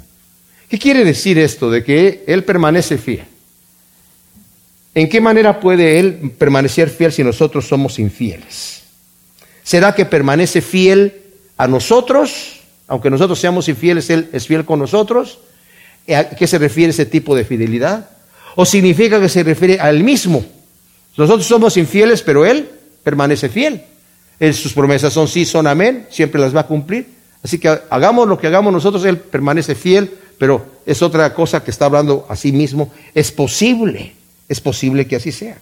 [0.69, 3.25] ¿Qué quiere decir esto de que Él permanece fiel?
[4.93, 8.83] ¿En qué manera puede Él permanecer fiel si nosotros somos infieles?
[9.63, 11.23] ¿Será que permanece fiel
[11.57, 12.59] a nosotros?
[12.87, 15.39] Aunque nosotros seamos infieles, Él es fiel con nosotros.
[16.13, 18.09] ¿A qué se refiere ese tipo de fidelidad?
[18.55, 20.43] ¿O significa que se refiere al mismo?
[21.17, 22.69] Nosotros somos infieles, pero Él
[23.03, 23.83] permanece fiel.
[24.53, 27.07] sus promesas son sí, son amén, siempre las va a cumplir.
[27.43, 31.71] Así que hagamos lo que hagamos nosotros, Él permanece fiel, pero es otra cosa que
[31.71, 32.91] está hablando a sí mismo.
[33.13, 34.13] Es posible
[34.47, 35.57] Es posible que así sea.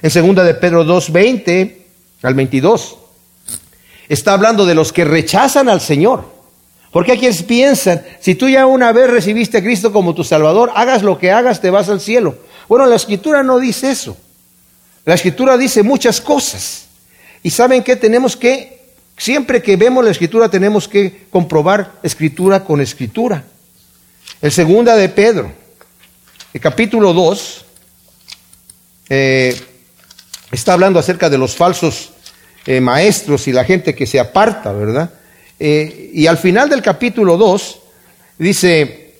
[0.00, 1.86] En segunda de Pedro 2, 20
[2.22, 2.96] al 22,
[4.08, 6.31] está hablando de los que rechazan al Señor.
[6.92, 10.70] Porque hay quienes piensan, si tú ya una vez recibiste a Cristo como tu Salvador,
[10.74, 12.36] hagas lo que hagas, te vas al cielo.
[12.68, 14.14] Bueno, la escritura no dice eso.
[15.06, 16.86] La escritura dice muchas cosas.
[17.42, 22.82] Y saben que tenemos que, siempre que vemos la escritura, tenemos que comprobar escritura con
[22.82, 23.42] escritura.
[24.42, 25.50] El segunda de Pedro,
[26.52, 27.64] el capítulo 2,
[29.08, 29.60] eh,
[30.50, 32.10] está hablando acerca de los falsos
[32.66, 35.21] eh, maestros y la gente que se aparta, ¿verdad?
[35.64, 37.78] Eh, y al final del capítulo 2
[38.36, 39.12] dice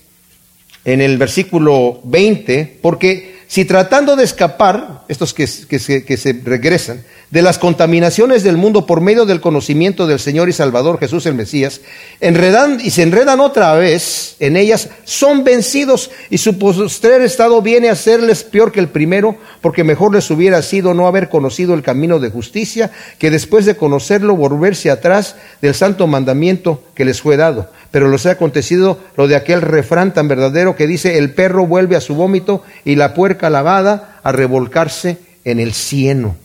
[0.85, 7.05] en el versículo 20, porque si tratando de escapar, estos que, se, que se regresan,
[7.33, 11.35] de las contaminaciones del mundo por medio del conocimiento del Señor y Salvador Jesús el
[11.35, 11.81] Mesías,
[12.21, 17.89] enredan y se enredan otra vez en ellas, son vencidos y su postrer estado viene
[17.89, 21.83] a serles peor que el primero, porque mejor les hubiera sido no haber conocido el
[21.83, 27.39] camino de justicia, que después de conocerlo volverse atrás del santo mandamiento que les fue
[27.39, 31.67] dado pero les ha acontecido lo de aquel refrán tan verdadero que dice, el perro
[31.67, 36.37] vuelve a su vómito y la puerca lavada a revolcarse en el cieno.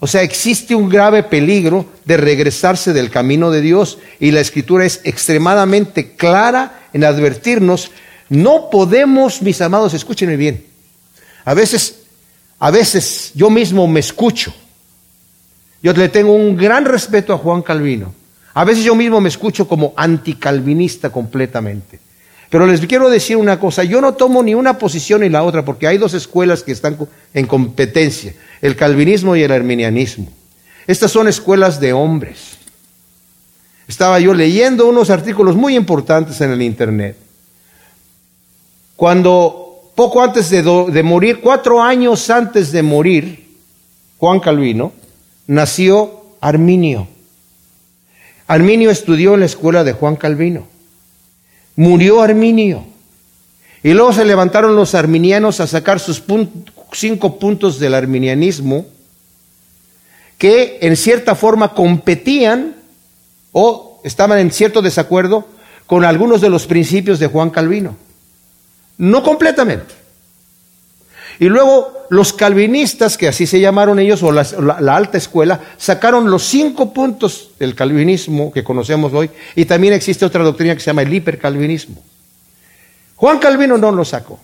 [0.00, 4.84] O sea, existe un grave peligro de regresarse del camino de Dios y la escritura
[4.84, 7.90] es extremadamente clara en advertirnos,
[8.28, 10.64] no podemos, mis amados, escúchenme bien,
[11.44, 12.02] a veces,
[12.58, 14.54] a veces yo mismo me escucho.
[15.82, 18.14] Yo le tengo un gran respeto a Juan Calvino,
[18.54, 22.00] a veces yo mismo me escucho como anticalvinista completamente.
[22.50, 25.64] Pero les quiero decir una cosa, yo no tomo ni una posición ni la otra,
[25.64, 26.96] porque hay dos escuelas que están
[27.34, 30.28] en competencia, el calvinismo y el arminianismo.
[30.86, 32.56] Estas son escuelas de hombres.
[33.86, 37.16] Estaba yo leyendo unos artículos muy importantes en el Internet.
[38.96, 43.48] Cuando, poco antes de, de morir, cuatro años antes de morir,
[44.18, 44.92] Juan Calvino,
[45.46, 47.06] nació Arminio.
[48.46, 50.77] Arminio estudió en la escuela de Juan Calvino.
[51.78, 52.84] Murió Arminio.
[53.84, 56.20] Y luego se levantaron los arminianos a sacar sus
[56.92, 58.84] cinco puntos del arminianismo
[60.38, 62.74] que en cierta forma competían
[63.52, 65.46] o estaban en cierto desacuerdo
[65.86, 67.96] con algunos de los principios de Juan Calvino.
[68.96, 69.94] No completamente.
[71.40, 74.42] Y luego los calvinistas, que así se llamaron ellos, o la,
[74.96, 80.42] alta escuela, sacaron los cinco puntos del calvinismo que conocemos hoy, y también existe otra
[80.42, 82.02] doctrina que se llama el hipercalvinismo.
[83.16, 84.38] Juan Calvino no lo sacó,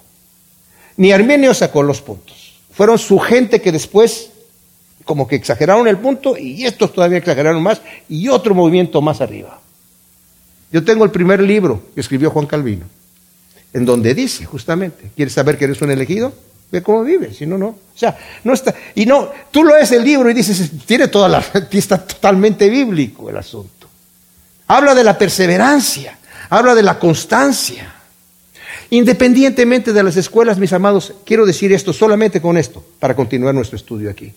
[0.97, 2.55] ni Arminio sacó los puntos.
[2.73, 4.31] Fueron su gente que después
[5.05, 9.61] como que exageraron el punto y estos todavía exageraron más y otro movimiento más arriba.
[10.73, 12.87] Yo tengo el primer libro que escribió Juan Calvino,
[13.73, 16.33] en donde dice justamente, ¿quieres saber que eres un elegido?
[16.71, 17.67] Ve cómo vive, si no, no.
[17.67, 18.75] O sea, no está.
[18.95, 21.45] Y no, tú lo lees el libro y dices, tiene toda la.
[21.71, 23.89] está totalmente bíblico el asunto.
[24.67, 26.19] Habla de la perseverancia,
[26.51, 27.93] habla de la constancia.
[28.91, 33.77] Independientemente de las escuelas, mis amados, quiero decir esto solamente con esto, para continuar nuestro
[33.77, 34.33] estudio aquí.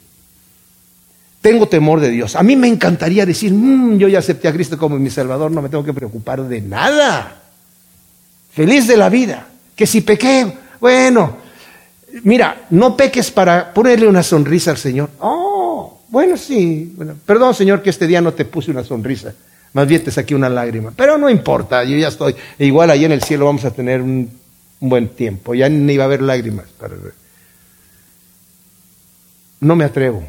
[1.42, 2.36] Tengo temor de Dios.
[2.36, 5.62] A mí me encantaría decir, mm, yo ya acepté a Cristo como mi Salvador, no
[5.62, 7.42] me tengo que preocupar de nada.
[8.52, 9.48] Feliz de la vida.
[9.76, 11.38] Que si pequé, bueno,
[12.24, 15.10] Mira, no peques para ponerle una sonrisa al Señor.
[15.20, 16.94] Oh, bueno, sí.
[16.96, 19.34] Bueno, perdón, Señor, que este día no te puse una sonrisa.
[19.74, 20.92] Más bien te saqué una lágrima.
[20.96, 22.36] Pero no importa, yo ya estoy.
[22.60, 24.30] igual ahí en el cielo vamos a tener un,
[24.80, 25.54] buen tiempo.
[25.54, 26.68] Ya ni va a haber lágrimas.
[26.80, 26.96] Para...
[29.60, 30.24] No me atrevo.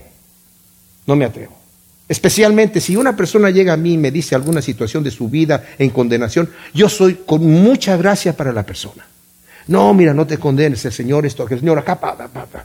[1.06, 1.56] No me atrevo.
[2.08, 5.64] Especialmente si una persona llega a mí y me dice alguna situación de su vida
[5.78, 9.06] en condenación, yo soy con mucha gracia para la persona.
[9.68, 12.64] No, mira, no te condenes, el Señor esto, el Señor acá, pa, pa, pa.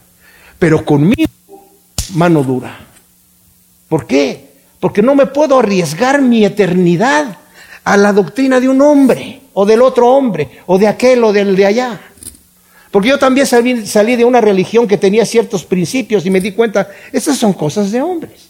[0.58, 1.30] Pero conmigo,
[2.16, 2.80] mano dura.
[3.90, 4.54] ¿Por qué?
[4.80, 7.38] Porque no me puedo arriesgar mi eternidad
[7.84, 11.56] a la doctrina de un hombre, o del otro hombre, o de aquel, o del
[11.56, 12.02] de allá.
[12.90, 16.54] Porque yo también salí, salí de una religión que tenía ciertos principios y me di
[16.54, 18.50] cuenta, estas son cosas de hombres.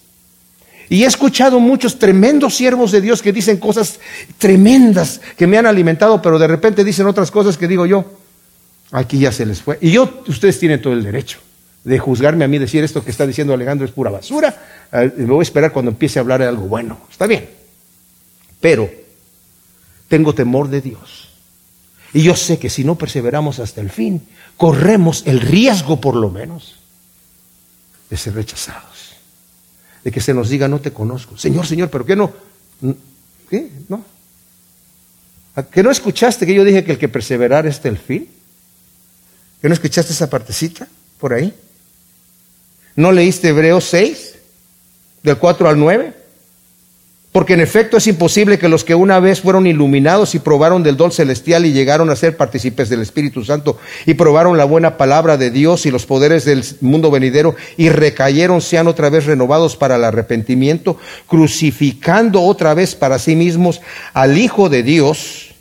[0.90, 4.00] Y he escuchado muchos tremendos siervos de Dios que dicen cosas
[4.38, 8.06] tremendas que me han alimentado, pero de repente dicen otras cosas que digo yo,
[8.94, 9.80] Aquí ya se les fue.
[9.82, 11.40] Y yo, ustedes tienen todo el derecho
[11.84, 14.56] de juzgarme a mí, decir esto que está diciendo Alejandro es pura basura.
[14.92, 17.00] Me voy a esperar cuando empiece a hablar de algo bueno.
[17.10, 17.50] Está bien.
[18.62, 18.90] Pero
[20.08, 21.30] tengo temor de Dios.
[22.14, 24.28] Y yo sé que si no perseveramos hasta el fin,
[24.58, 26.76] corremos el riesgo por lo menos
[28.12, 29.16] de ser rechazados.
[30.04, 31.36] De que se nos diga, no te conozco.
[31.36, 32.32] Señor, Señor, ¿pero qué no?
[33.50, 33.72] ¿Qué?
[33.90, 34.06] ¿No?
[35.72, 38.30] ¿Que no escuchaste que yo dije que el que perseverar hasta el fin?
[39.64, 40.90] ¿Que no escuchaste esa partecita?
[41.22, 41.54] por ahí?
[42.98, 44.36] ¿No leíste Hebreos 6,
[45.24, 46.14] del 4 al 9?
[47.32, 50.98] Porque en efecto es imposible que los que una vez fueron iluminados y probaron del
[50.98, 55.38] don celestial y llegaron a ser partícipes del Espíritu Santo y probaron la buena palabra
[55.38, 59.96] de Dios y los poderes del mundo venidero y recayeron sean otra vez renovados para
[59.96, 63.80] el arrepentimiento, crucificando otra vez para sí mismos
[64.14, 65.56] al Hijo de Dios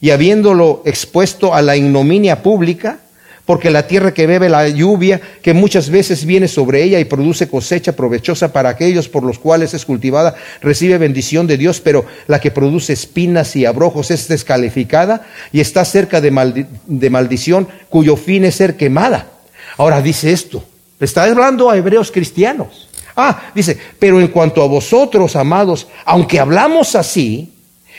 [0.00, 3.00] y habiéndolo expuesto a la ignominia pública,
[3.46, 7.48] porque la tierra que bebe la lluvia, que muchas veces viene sobre ella y produce
[7.48, 12.40] cosecha provechosa para aquellos por los cuales es cultivada, recibe bendición de Dios, pero la
[12.40, 18.54] que produce espinas y abrojos es descalificada y está cerca de, maldición, cuyo fin es
[18.54, 19.28] ser quemada.
[19.76, 20.64] Ahora dice esto,
[20.98, 22.88] está hablando a hebreos cristianos.
[23.16, 27.52] Ah, dice, pero en cuanto a vosotros, amados, aunque hablamos así,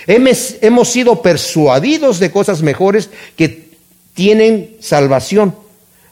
[0.07, 3.64] hemos sido persuadidos de cosas mejores que
[4.15, 5.53] tienen salvación,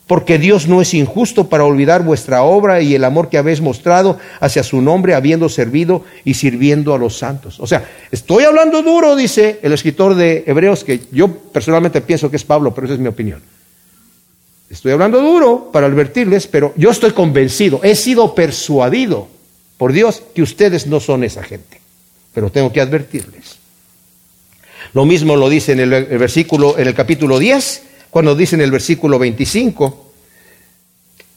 [0.05, 4.19] porque Dios no es injusto para olvidar vuestra obra y el amor que habéis mostrado
[4.39, 7.59] hacia su nombre, habiendo servido y sirviendo a los santos.
[7.59, 12.35] O sea, estoy hablando duro, dice el escritor de Hebreos, que yo personalmente pienso que
[12.35, 13.41] es Pablo, pero esa es mi opinión.
[14.69, 19.29] Estoy hablando duro para advertirles, pero yo estoy convencido, he sido persuadido
[19.77, 21.79] por Dios que ustedes no son esa gente.
[22.33, 23.57] Pero tengo que advertirles.
[24.93, 28.69] Lo mismo lo dice en el, versículo, en el capítulo 10, cuando dice en el
[28.69, 30.11] versículo 25,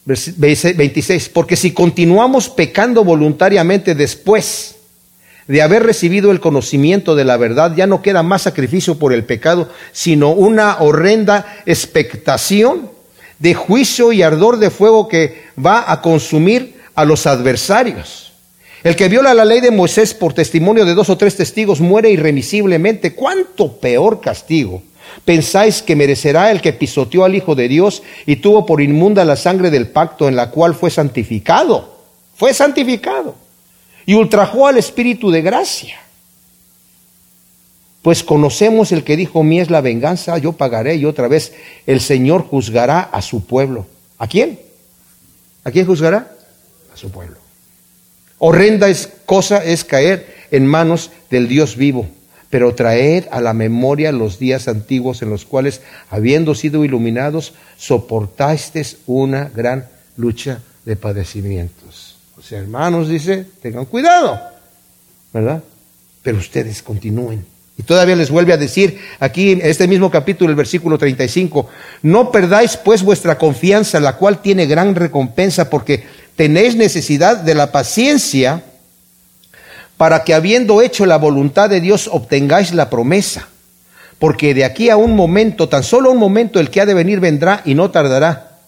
[0.04, 4.76] 26, porque si continuamos pecando voluntariamente después
[5.48, 9.24] de haber recibido el conocimiento de la verdad, ya no queda más sacrificio por el
[9.24, 12.90] pecado, sino una horrenda expectación
[13.38, 18.34] de juicio y ardor de fuego que va a consumir a los adversarios.
[18.84, 22.10] El que viola la ley de Moisés por testimonio de dos o tres testigos muere
[22.10, 23.14] irremisiblemente.
[23.14, 24.82] ¿Cuánto peor castigo
[25.24, 29.36] ¿Pensáis que merecerá el que pisoteó al Hijo de Dios y tuvo por inmunda la
[29.36, 31.96] sangre del pacto en la cual fue santificado?
[32.36, 33.34] Fue santificado.
[34.04, 35.98] Y ultrajó al Espíritu de gracia.
[38.02, 41.54] Pues conocemos el que dijo, mi es la venganza, yo pagaré y otra vez
[41.86, 43.86] el Señor juzgará a su pueblo.
[44.18, 44.60] ¿A quién?
[45.64, 46.32] ¿A quién juzgará?
[46.94, 47.38] A su pueblo.
[48.38, 52.06] Horrenda es cosa es caer en manos del Dios vivo
[52.50, 58.98] pero traed a la memoria los días antiguos en los cuales, habiendo sido iluminados, soportasteis
[59.06, 62.16] una gran lucha de padecimientos.
[62.38, 64.40] O sea, hermanos, dice, tengan cuidado,
[65.32, 65.62] ¿verdad?
[66.22, 67.44] Pero ustedes continúen.
[67.78, 71.68] Y todavía les vuelve a decir aquí en este mismo capítulo, el versículo 35,
[72.02, 76.04] no perdáis pues vuestra confianza, la cual tiene gran recompensa, porque
[76.36, 78.62] tenéis necesidad de la paciencia
[79.96, 83.48] para que habiendo hecho la voluntad de Dios obtengáis la promesa.
[84.18, 87.20] Porque de aquí a un momento, tan solo un momento, el que ha de venir
[87.20, 88.58] vendrá y no tardará.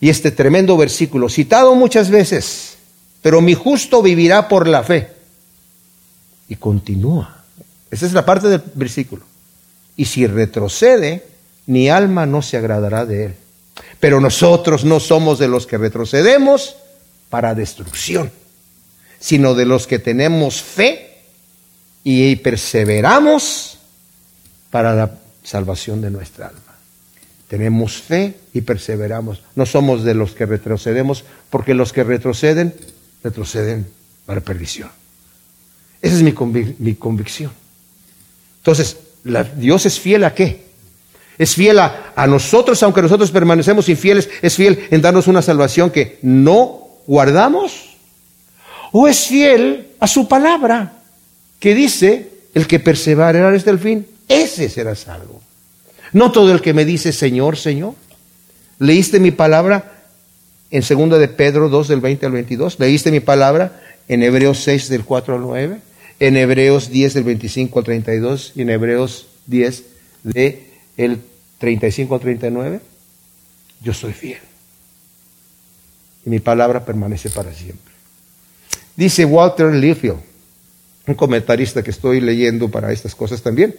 [0.00, 2.76] Y este tremendo versículo, citado muchas veces,
[3.22, 5.10] pero mi justo vivirá por la fe.
[6.48, 7.44] Y continúa.
[7.90, 9.24] Esa es la parte del versículo.
[9.96, 11.26] Y si retrocede,
[11.66, 13.34] ni alma no se agradará de él.
[13.98, 16.76] Pero nosotros no somos de los que retrocedemos
[17.28, 18.30] para destrucción
[19.18, 21.18] sino de los que tenemos fe
[22.04, 23.78] y perseveramos
[24.70, 25.10] para la
[25.42, 26.60] salvación de nuestra alma.
[27.48, 29.42] Tenemos fe y perseveramos.
[29.54, 32.74] No somos de los que retrocedemos, porque los que retroceden,
[33.22, 33.86] retroceden
[34.26, 34.90] para perdición.
[36.02, 37.52] Esa es mi, convicción.
[38.58, 38.98] Entonces,
[39.56, 40.66] Dios es fiel a qué?
[41.38, 45.90] Es fiel a, a nosotros, aunque nosotros permanecemos infieles, es fiel en darnos una salvación
[45.90, 47.95] que no guardamos
[48.98, 50.94] o es fiel a su palabra,
[51.60, 55.42] que dice, el que perseverará hasta el fin, ese será salvo.
[56.14, 57.92] No todo el que me dice, Señor, Señor.
[58.78, 60.06] ¿Leíste mi palabra
[60.70, 62.78] en 2 de Pedro 2 del 20 al 22?
[62.78, 65.78] ¿Leíste mi palabra en Hebreos 6 del 4 al 9?
[66.18, 69.84] En Hebreos 10 del 25 al 32 y en Hebreos 10
[70.22, 71.20] del
[71.58, 72.80] 35 al 39?
[73.82, 74.40] Yo soy fiel.
[76.24, 77.95] Y mi palabra permanece para siempre.
[78.96, 80.18] Dice Walter Liefeld,
[81.06, 83.76] un comentarista que estoy leyendo para estas cosas también.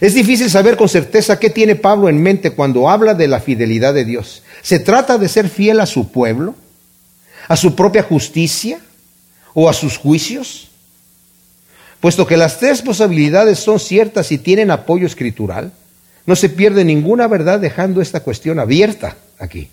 [0.00, 3.92] Es difícil saber con certeza qué tiene Pablo en mente cuando habla de la fidelidad
[3.92, 4.42] de Dios.
[4.62, 6.54] ¿Se trata de ser fiel a su pueblo?
[7.48, 8.80] ¿A su propia justicia?
[9.52, 10.68] ¿O a sus juicios?
[12.00, 15.72] Puesto que las tres posibilidades son ciertas y tienen apoyo escritural,
[16.24, 19.68] no se pierde ninguna verdad dejando esta cuestión abierta aquí.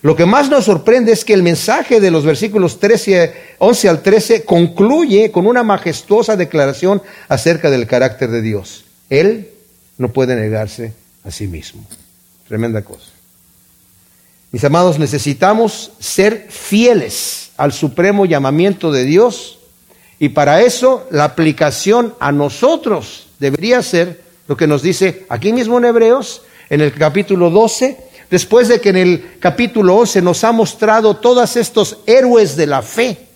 [0.00, 4.02] Lo que más nos sorprende es que el mensaje de los versículos 13, 11 al
[4.02, 8.84] 13 concluye con una majestuosa declaración acerca del carácter de Dios.
[9.10, 9.48] Él
[9.96, 10.92] no puede negarse
[11.24, 11.84] a sí mismo.
[12.46, 13.10] Tremenda cosa.
[14.52, 19.58] Mis amados, necesitamos ser fieles al supremo llamamiento de Dios
[20.18, 25.76] y para eso la aplicación a nosotros debería ser lo que nos dice aquí mismo
[25.78, 30.52] en Hebreos, en el capítulo 12, después de que en el capítulo 11 nos ha
[30.52, 33.28] mostrado todos estos héroes de la fe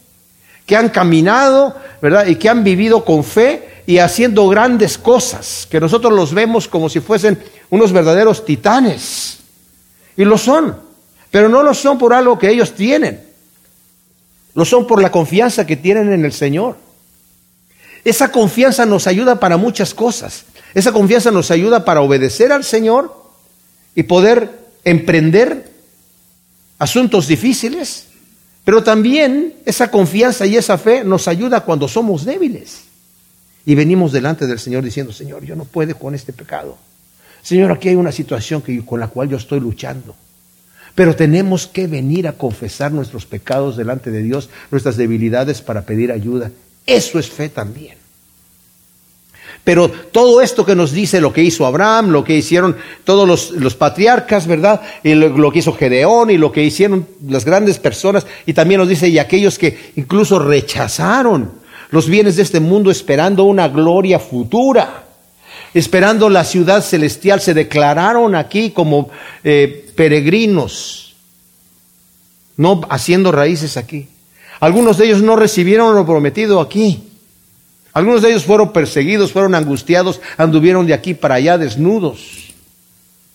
[0.67, 2.27] que han caminado, ¿verdad?
[2.27, 6.89] Y que han vivido con fe y haciendo grandes cosas, que nosotros los vemos como
[6.89, 9.39] si fuesen unos verdaderos titanes.
[10.17, 10.77] Y lo son,
[11.31, 13.23] pero no lo son por algo que ellos tienen,
[14.55, 16.77] lo son por la confianza que tienen en el Señor.
[18.05, 20.45] Esa confianza nos ayuda para muchas cosas.
[20.75, 23.15] Esa confianza nos ayuda para obedecer al Señor
[23.95, 25.71] y poder emprender
[26.79, 28.07] asuntos difíciles,
[28.65, 32.85] pero también esa confianza y esa fe nos ayuda cuando somos débiles
[33.65, 36.77] y venimos delante del Señor diciendo, Señor, yo no puedo con este pecado.
[37.43, 40.15] Señor, aquí hay una situación que, con la cual yo estoy luchando.
[40.95, 46.13] Pero tenemos que venir a confesar nuestros pecados delante de Dios, nuestras debilidades para pedir
[46.13, 46.51] ayuda.
[46.87, 48.02] Eso es fe también.
[49.65, 53.75] Pero todo esto que nos dice lo que hizo Abraham, lo que hicieron todos los,
[53.77, 54.81] patriarcas, ¿verdad?
[55.05, 58.89] Y lo, que hizo Gedeón y lo que hicieron las grandes personas, y también nos
[58.89, 61.53] dice, y aquellos que incluso rechazaron
[61.91, 65.05] los bienes de este mundo esperando una gloria futura,
[65.75, 69.11] esperando la ciudad celestial, se declararon aquí como
[69.45, 71.15] eh, peregrinos,
[72.57, 74.09] no haciendo raíces aquí.
[74.59, 77.12] Algunos de ellos no recibieron lo prometido aquí.
[77.93, 82.55] Algunos de ellos fueron perseguidos, fueron angustiados, anduvieron de aquí para allá desnudos,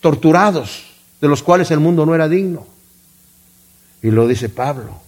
[0.01, 0.85] torturados,
[1.21, 2.65] de los cuales el mundo no era digno.
[4.01, 5.07] Y lo dice Pablo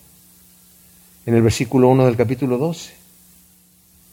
[1.26, 2.91] en el versículo 1 del capítulo 12.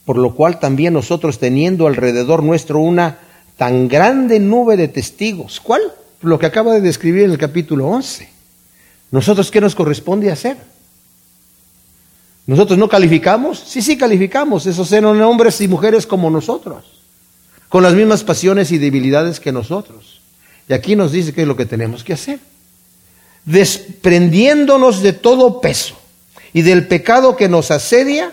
[0.04, 3.18] Por lo cual también nosotros teniendo alrededor nuestro una
[3.56, 5.80] tan grande nube de testigos, ¿cuál?
[6.20, 8.28] Lo que acaba de describir en el capítulo 11.
[9.10, 10.56] ¿Nosotros qué nos corresponde hacer?
[12.46, 13.58] ¿Nosotros no calificamos?
[13.66, 14.66] Sí, sí calificamos.
[14.66, 16.84] Esos eran hombres y mujeres como nosotros,
[17.68, 20.20] con las mismas pasiones y debilidades que nosotros.
[20.68, 22.38] Y aquí nos dice qué es lo que tenemos que hacer.
[23.44, 25.96] Desprendiéndonos de todo peso
[26.52, 28.32] y del pecado que nos asedia,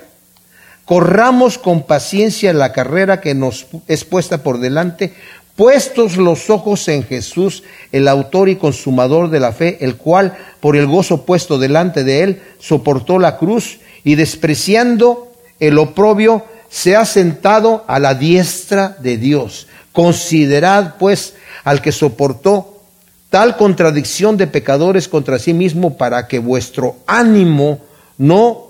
[0.85, 5.13] corramos con paciencia la carrera que nos es puesta por delante,
[5.55, 10.75] puestos los ojos en Jesús, el autor y consumador de la fe, el cual, por
[10.75, 17.05] el gozo puesto delante de él, soportó la cruz y despreciando el oprobio, se ha
[17.05, 19.67] sentado a la diestra de Dios.
[19.91, 22.81] Considerad pues al que soportó
[23.29, 27.81] tal contradicción de pecadores contra sí mismo para que vuestro ánimo
[28.17, 28.67] no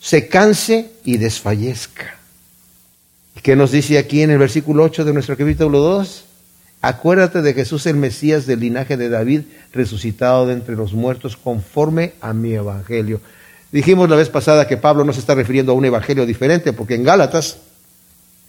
[0.00, 2.16] se canse y desfallezca.
[3.42, 6.24] ¿Qué nos dice aquí en el versículo 8 de nuestro capítulo 2?
[6.82, 9.42] Acuérdate de Jesús el Mesías del linaje de David,
[9.72, 13.20] resucitado de entre los muertos conforme a mi evangelio.
[13.72, 16.94] Dijimos la vez pasada que Pablo no se está refiriendo a un evangelio diferente, porque
[16.94, 17.58] en Gálatas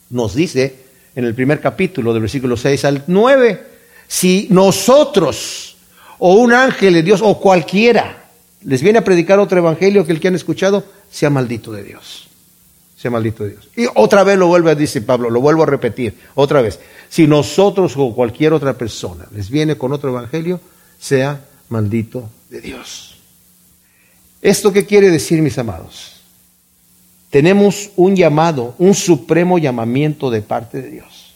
[0.09, 0.75] nos dice,
[1.15, 3.63] en el primer capítulo del versículo 6 al 9,
[4.07, 5.77] si nosotros
[6.19, 8.21] o un ángel de Dios o cualquiera
[8.63, 12.27] les viene a predicar otro evangelio que el que han escuchado, sea maldito de Dios.
[12.95, 13.69] Sea maldito de Dios.
[13.75, 16.79] Y otra vez lo vuelve a decir Pablo, lo vuelvo a repetir, otra vez.
[17.09, 20.59] Si nosotros o cualquier otra persona les viene con otro evangelio,
[20.99, 23.10] sea maldito de Dios.
[24.41, 26.21] ¿Esto qué quiere decir, mis amados?
[27.29, 31.33] Tenemos un llamado, un supremo llamamiento de parte de Dios.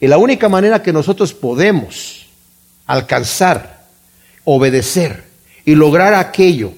[0.00, 2.26] Y la única manera que nosotros podemos
[2.86, 3.86] alcanzar,
[4.44, 5.24] obedecer
[5.64, 6.72] y lograr aquello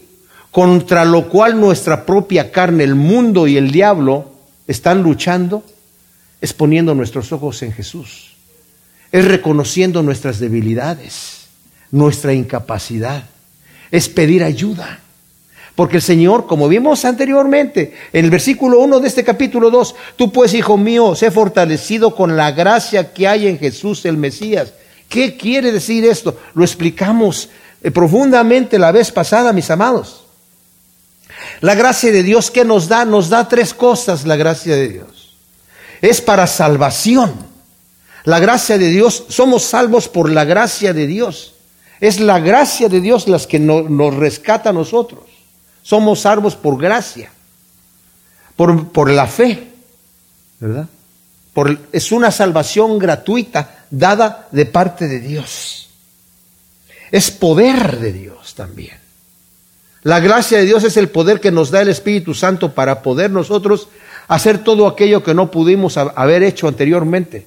[0.50, 4.32] contra lo cual nuestra propia carne, el mundo y el diablo
[4.66, 5.64] están luchando,
[6.40, 8.34] es poniendo nuestros ojos en Jesús.
[9.10, 11.46] Es reconociendo nuestras debilidades,
[11.90, 13.24] nuestra incapacidad.
[13.90, 15.00] Es pedir ayuda.
[15.78, 20.32] Porque el Señor, como vimos anteriormente, en el versículo 1 de este capítulo 2, tú
[20.32, 24.72] pues, hijo mío, sé fortalecido con la gracia que hay en Jesús el Mesías.
[25.08, 26.36] ¿Qué quiere decir esto?
[26.54, 27.50] Lo explicamos
[27.80, 30.24] eh, profundamente la vez pasada, mis amados.
[31.60, 33.04] La gracia de Dios, ¿qué nos da?
[33.04, 35.36] Nos da tres cosas la gracia de Dios.
[36.02, 37.34] Es para salvación.
[38.24, 41.54] La gracia de Dios, somos salvos por la gracia de Dios.
[42.00, 45.27] Es la gracia de Dios las que nos rescata a nosotros.
[45.88, 47.30] Somos salvos por gracia,
[48.56, 49.68] por, por la fe,
[50.60, 50.86] ¿verdad?
[51.54, 55.88] Por, es una salvación gratuita dada de parte de Dios.
[57.10, 58.98] Es poder de Dios también.
[60.02, 63.30] La gracia de Dios es el poder que nos da el Espíritu Santo para poder
[63.30, 63.88] nosotros
[64.26, 67.46] hacer todo aquello que no pudimos haber hecho anteriormente.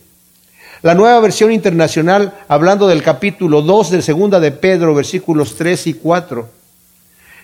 [0.82, 5.94] La nueva versión internacional, hablando del capítulo 2 de segunda de Pedro, versículos 3 y
[5.94, 6.61] 4,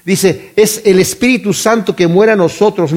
[0.07, 2.93] dice, es el Espíritu Santo que muere a nosotros,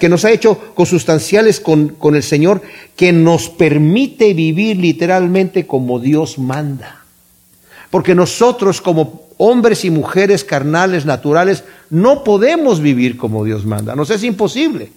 [0.00, 2.60] que nos ha hecho consustanciales con, con el Señor,
[2.96, 7.04] que nos permite vivir literalmente como Dios manda.
[7.88, 13.94] Porque nosotros como hombres y mujeres carnales, naturales, no podemos vivir como Dios manda.
[13.94, 14.90] Nos es imposible.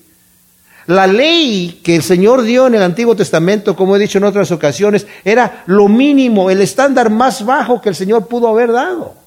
[0.87, 4.51] La ley que el Señor dio en el Antiguo Testamento, como he dicho en otras
[4.51, 9.22] ocasiones, era lo mínimo, el estándar más bajo que el Señor pudo haber dado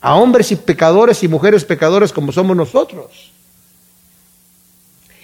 [0.00, 3.32] a hombres y pecadores y mujeres pecadores como somos nosotros.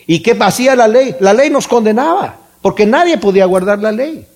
[0.06, 1.16] ¿Y qué hacía la ley?
[1.20, 4.26] La ley nos condenaba, porque nadie podía guardar la ley.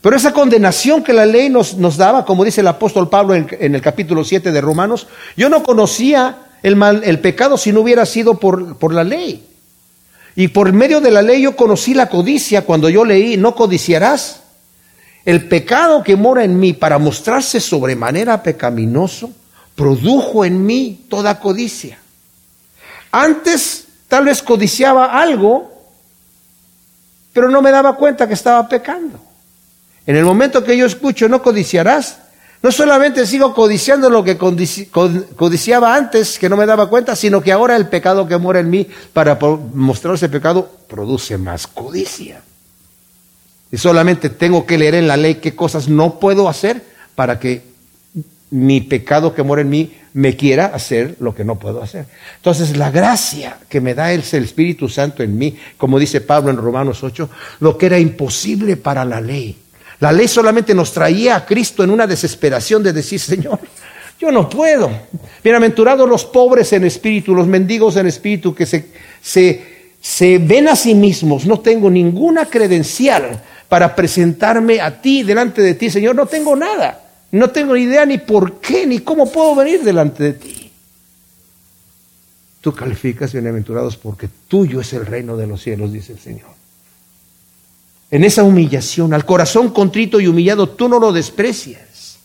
[0.00, 3.48] Pero esa condenación que la ley nos, nos daba, como dice el apóstol Pablo en,
[3.58, 7.80] en, el capítulo 7 de Romanos, yo no conocía el, mal, el pecado si no
[7.80, 9.44] hubiera sido por, por la ley.
[10.36, 14.42] Y por medio de la ley yo conocí la codicia cuando yo leí, no codiciarás.
[15.24, 19.30] El pecado que mora en mí para mostrarse sobremanera pecaminoso,
[19.76, 21.98] produjo en mí toda codicia.
[23.12, 25.72] Antes tal vez codiciaba algo,
[27.32, 29.20] pero no me daba cuenta que estaba pecando.
[30.06, 32.18] En el momento que yo escucho, no codiciarás,
[32.62, 37.52] no solamente sigo codiciando lo que codiciaba antes, que no me daba cuenta, sino que
[37.52, 42.40] ahora el pecado que mora en mí para mostrar ese pecado produce más codicia.
[43.70, 46.82] Y solamente tengo que leer en la ley qué cosas no puedo hacer
[47.14, 47.75] para que
[48.50, 52.06] mi pecado que mora en mí me quiera hacer lo que no puedo hacer.
[52.36, 56.56] Entonces la gracia que me da el Espíritu Santo en mí, como dice Pablo en
[56.56, 57.28] Romanos 8,
[57.60, 59.56] lo que era imposible para la ley
[60.00, 63.58] la ley solamente nos traía a Cristo en una desesperación de decir, Señor,
[64.20, 64.90] yo no puedo.
[65.42, 71.46] Bienaventurados los pobres en espíritu, los mendigos en espíritu, que se, ven a sí mismos.
[71.46, 76.14] No tengo ninguna credencial para presentarme a ti, delante de ti, Señor.
[76.14, 77.05] No tengo nada.
[77.32, 80.72] No tengo ni idea ni por qué, ni cómo puedo venir delante de ti.
[82.60, 86.56] Tú calificas bienaventurados porque tuyo es el reino de los cielos, dice el Señor
[88.10, 92.18] en esa humillación, al corazón contrito y humillado, tú no lo desprecias.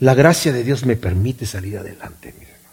[0.00, 2.64] La gracia de Dios me permite salir adelante, mis hermanos.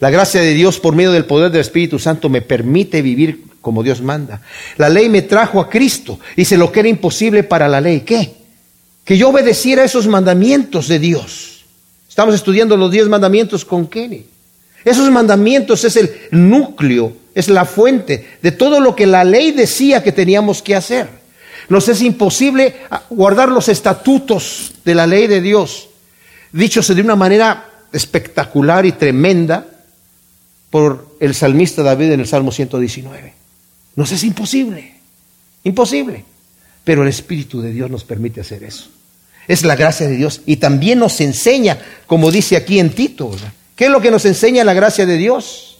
[0.00, 3.84] La gracia de Dios por medio del poder del Espíritu Santo me permite vivir como
[3.84, 4.42] Dios manda.
[4.76, 6.18] La ley me trajo a Cristo.
[6.36, 8.00] Dice lo que era imposible para la ley.
[8.00, 8.41] ¿Qué?
[9.04, 11.64] Que yo obedeciera esos mandamientos de Dios.
[12.08, 14.26] Estamos estudiando los diez mandamientos con Kenny.
[14.84, 20.02] Esos mandamientos es el núcleo es la fuente de todo lo que la ley decía
[20.02, 21.08] que teníamos que hacer.
[21.68, 22.76] Nos es imposible
[23.10, 25.88] guardar los estatutos de la ley de Dios,
[26.52, 29.66] dichos de una manera espectacular y tremenda
[30.70, 33.34] por el salmista David en el Salmo 119.
[33.96, 34.94] Nos es imposible,
[35.64, 36.24] imposible.
[36.84, 38.88] Pero el Espíritu de Dios nos permite hacer eso.
[39.48, 43.30] Es la gracia de Dios y también nos enseña, como dice aquí en Tito,
[43.76, 45.72] ¿qué es lo que nos enseña la gracia de Dios?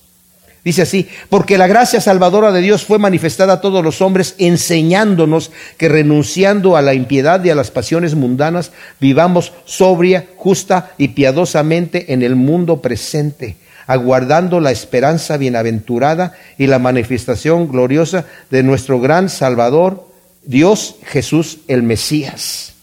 [0.65, 5.51] Dice así, porque la gracia salvadora de Dios fue manifestada a todos los hombres, enseñándonos
[5.77, 12.13] que renunciando a la impiedad y a las pasiones mundanas, vivamos sobria, justa y piadosamente
[12.13, 13.57] en el mundo presente,
[13.89, 20.12] aguardando la esperanza bienaventurada y la manifestación gloriosa de nuestro gran Salvador,
[20.45, 22.75] Dios Jesús el Mesías,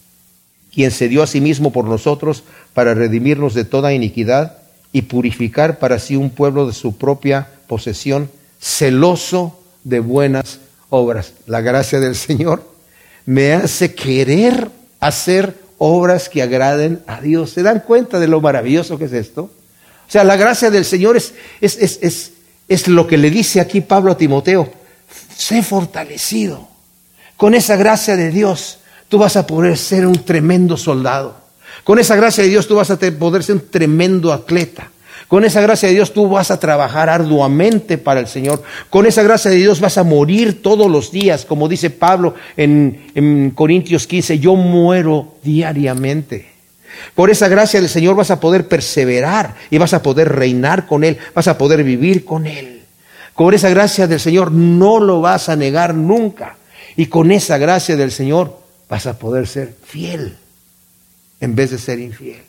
[0.74, 2.44] quien se dio a sí mismo por nosotros
[2.74, 4.58] para redimirnos de toda iniquidad
[4.92, 8.30] y purificar para sí un pueblo de su propia posesión,
[8.60, 11.34] celoso de buenas obras.
[11.46, 12.64] La gracia del Señor
[13.26, 17.52] me hace querer hacer obras que agraden a Dios.
[17.52, 19.44] ¿Se dan cuenta de lo maravilloso que es esto?
[19.44, 22.32] O sea, la gracia del Señor es, es, es,
[22.68, 24.72] es, lo que le dice aquí Pablo a Timoteo.
[25.36, 26.69] Sé fortalecido.
[27.40, 31.38] Con esa gracia de Dios, tú vas a poder ser un tremendo soldado.
[31.86, 34.90] Con esa gracia de Dios, tú vas a poder ser un tremendo atleta.
[35.30, 38.62] Con esa gracia de Dios tú vas a trabajar arduamente para el Señor.
[38.90, 43.54] Con esa gracia de Dios vas a morir todos los días, como dice Pablo en,
[43.56, 46.46] Corintios 15, yo muero diariamente.
[47.16, 51.06] Por esa gracia del Señor vas a poder perseverar y vas a poder reinar con
[51.06, 52.82] Él, vas a poder vivir con Él.
[53.34, 56.58] Con esa gracia del Señor no lo vas a negar nunca.
[56.96, 58.60] Y con esa gracia del Señor
[58.90, 60.38] vas a poder ser fiel
[61.40, 62.42] en vez de ser infiel.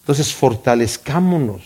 [0.00, 1.62] Entonces fortalezcámonos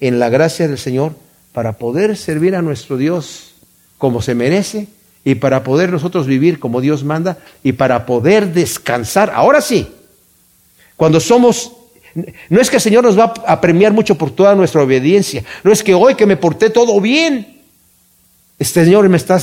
[0.00, 1.14] en la gracia del Señor
[1.52, 3.54] para poder servir a nuestro Dios
[3.98, 4.88] como se merece
[5.24, 9.32] y para poder nosotros vivir como Dios manda y para poder descansar.
[9.34, 9.88] Ahora sí,
[10.96, 11.72] cuando somos,
[12.48, 15.72] no es que el Señor nos va a premiar mucho por toda nuestra obediencia, no
[15.72, 17.55] es que hoy que me porté todo bien,
[18.58, 19.38] Este Señor me está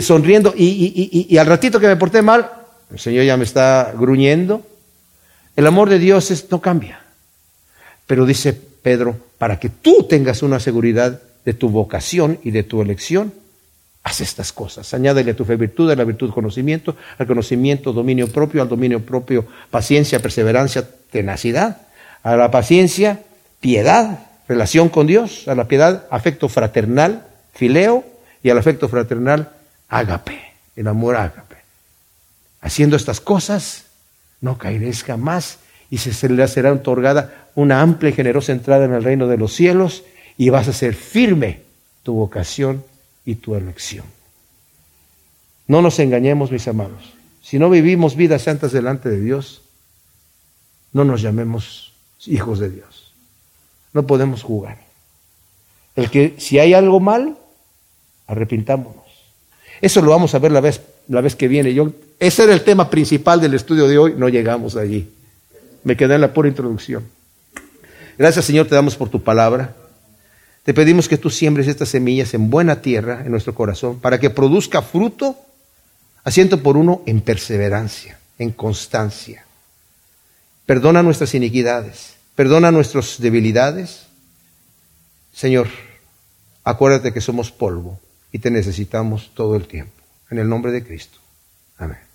[0.00, 2.50] sonriendo y, al ratito que me porté mal,
[2.90, 4.62] el Señor ya me está gruñendo.
[5.54, 7.00] El amor de Dios no cambia.
[8.06, 12.82] Pero dice Pedro, para que tú tengas una seguridad de tu vocación y de tu
[12.82, 13.32] elección,
[14.02, 14.92] haz estas cosas.
[14.94, 19.04] Añádele a tu fe virtud, a la virtud conocimiento, al conocimiento dominio propio, al dominio
[19.04, 21.82] propio paciencia, perseverancia, tenacidad,
[22.22, 23.22] a la paciencia
[23.60, 27.26] piedad, relación con Dios, a la piedad afecto fraternal,
[27.58, 28.04] fileo,
[28.40, 29.50] y al afecto fraternal
[29.88, 30.40] ágape,
[30.76, 31.56] el amor ágape.
[32.60, 33.86] Haciendo estas cosas,
[34.40, 35.58] no caeréis jamás
[35.90, 39.52] y se le será otorgada una amplia y generosa entrada en el reino de los
[39.54, 40.04] cielos
[40.36, 41.62] y vas a ser firme
[42.04, 42.84] tu vocación
[43.24, 44.06] y tu elección.
[45.66, 47.12] No nos engañemos, mis amados.
[47.42, 49.62] Si no vivimos vidas santas delante de Dios,
[50.92, 51.92] no nos llamemos
[52.24, 53.12] hijos de Dios.
[53.92, 54.78] No podemos jugar.
[55.96, 57.36] El que si hay algo mal,
[58.28, 59.08] arrepintámonos.
[59.80, 61.74] Eso lo vamos a ver la vez, la vez que viene.
[61.74, 65.10] Yo, ese era el tema principal del estudio de hoy, no llegamos allí.
[65.82, 67.04] Me quedé en la pura introducción.
[68.16, 69.74] Gracias Señor, te damos por tu palabra.
[70.64, 74.28] Te pedimos que tú siembres estas semillas en buena tierra en nuestro corazón para que
[74.28, 75.36] produzca fruto,
[76.24, 79.46] asiento por uno, en perseverancia, en constancia.
[80.66, 84.08] Perdona nuestras iniquidades, perdona nuestras debilidades.
[85.32, 85.68] Señor,
[86.64, 87.98] acuérdate que somos polvo
[88.38, 90.00] y te necesitamos todo el tiempo.
[90.30, 91.18] En el nombre de Cristo.
[91.76, 92.07] Amén.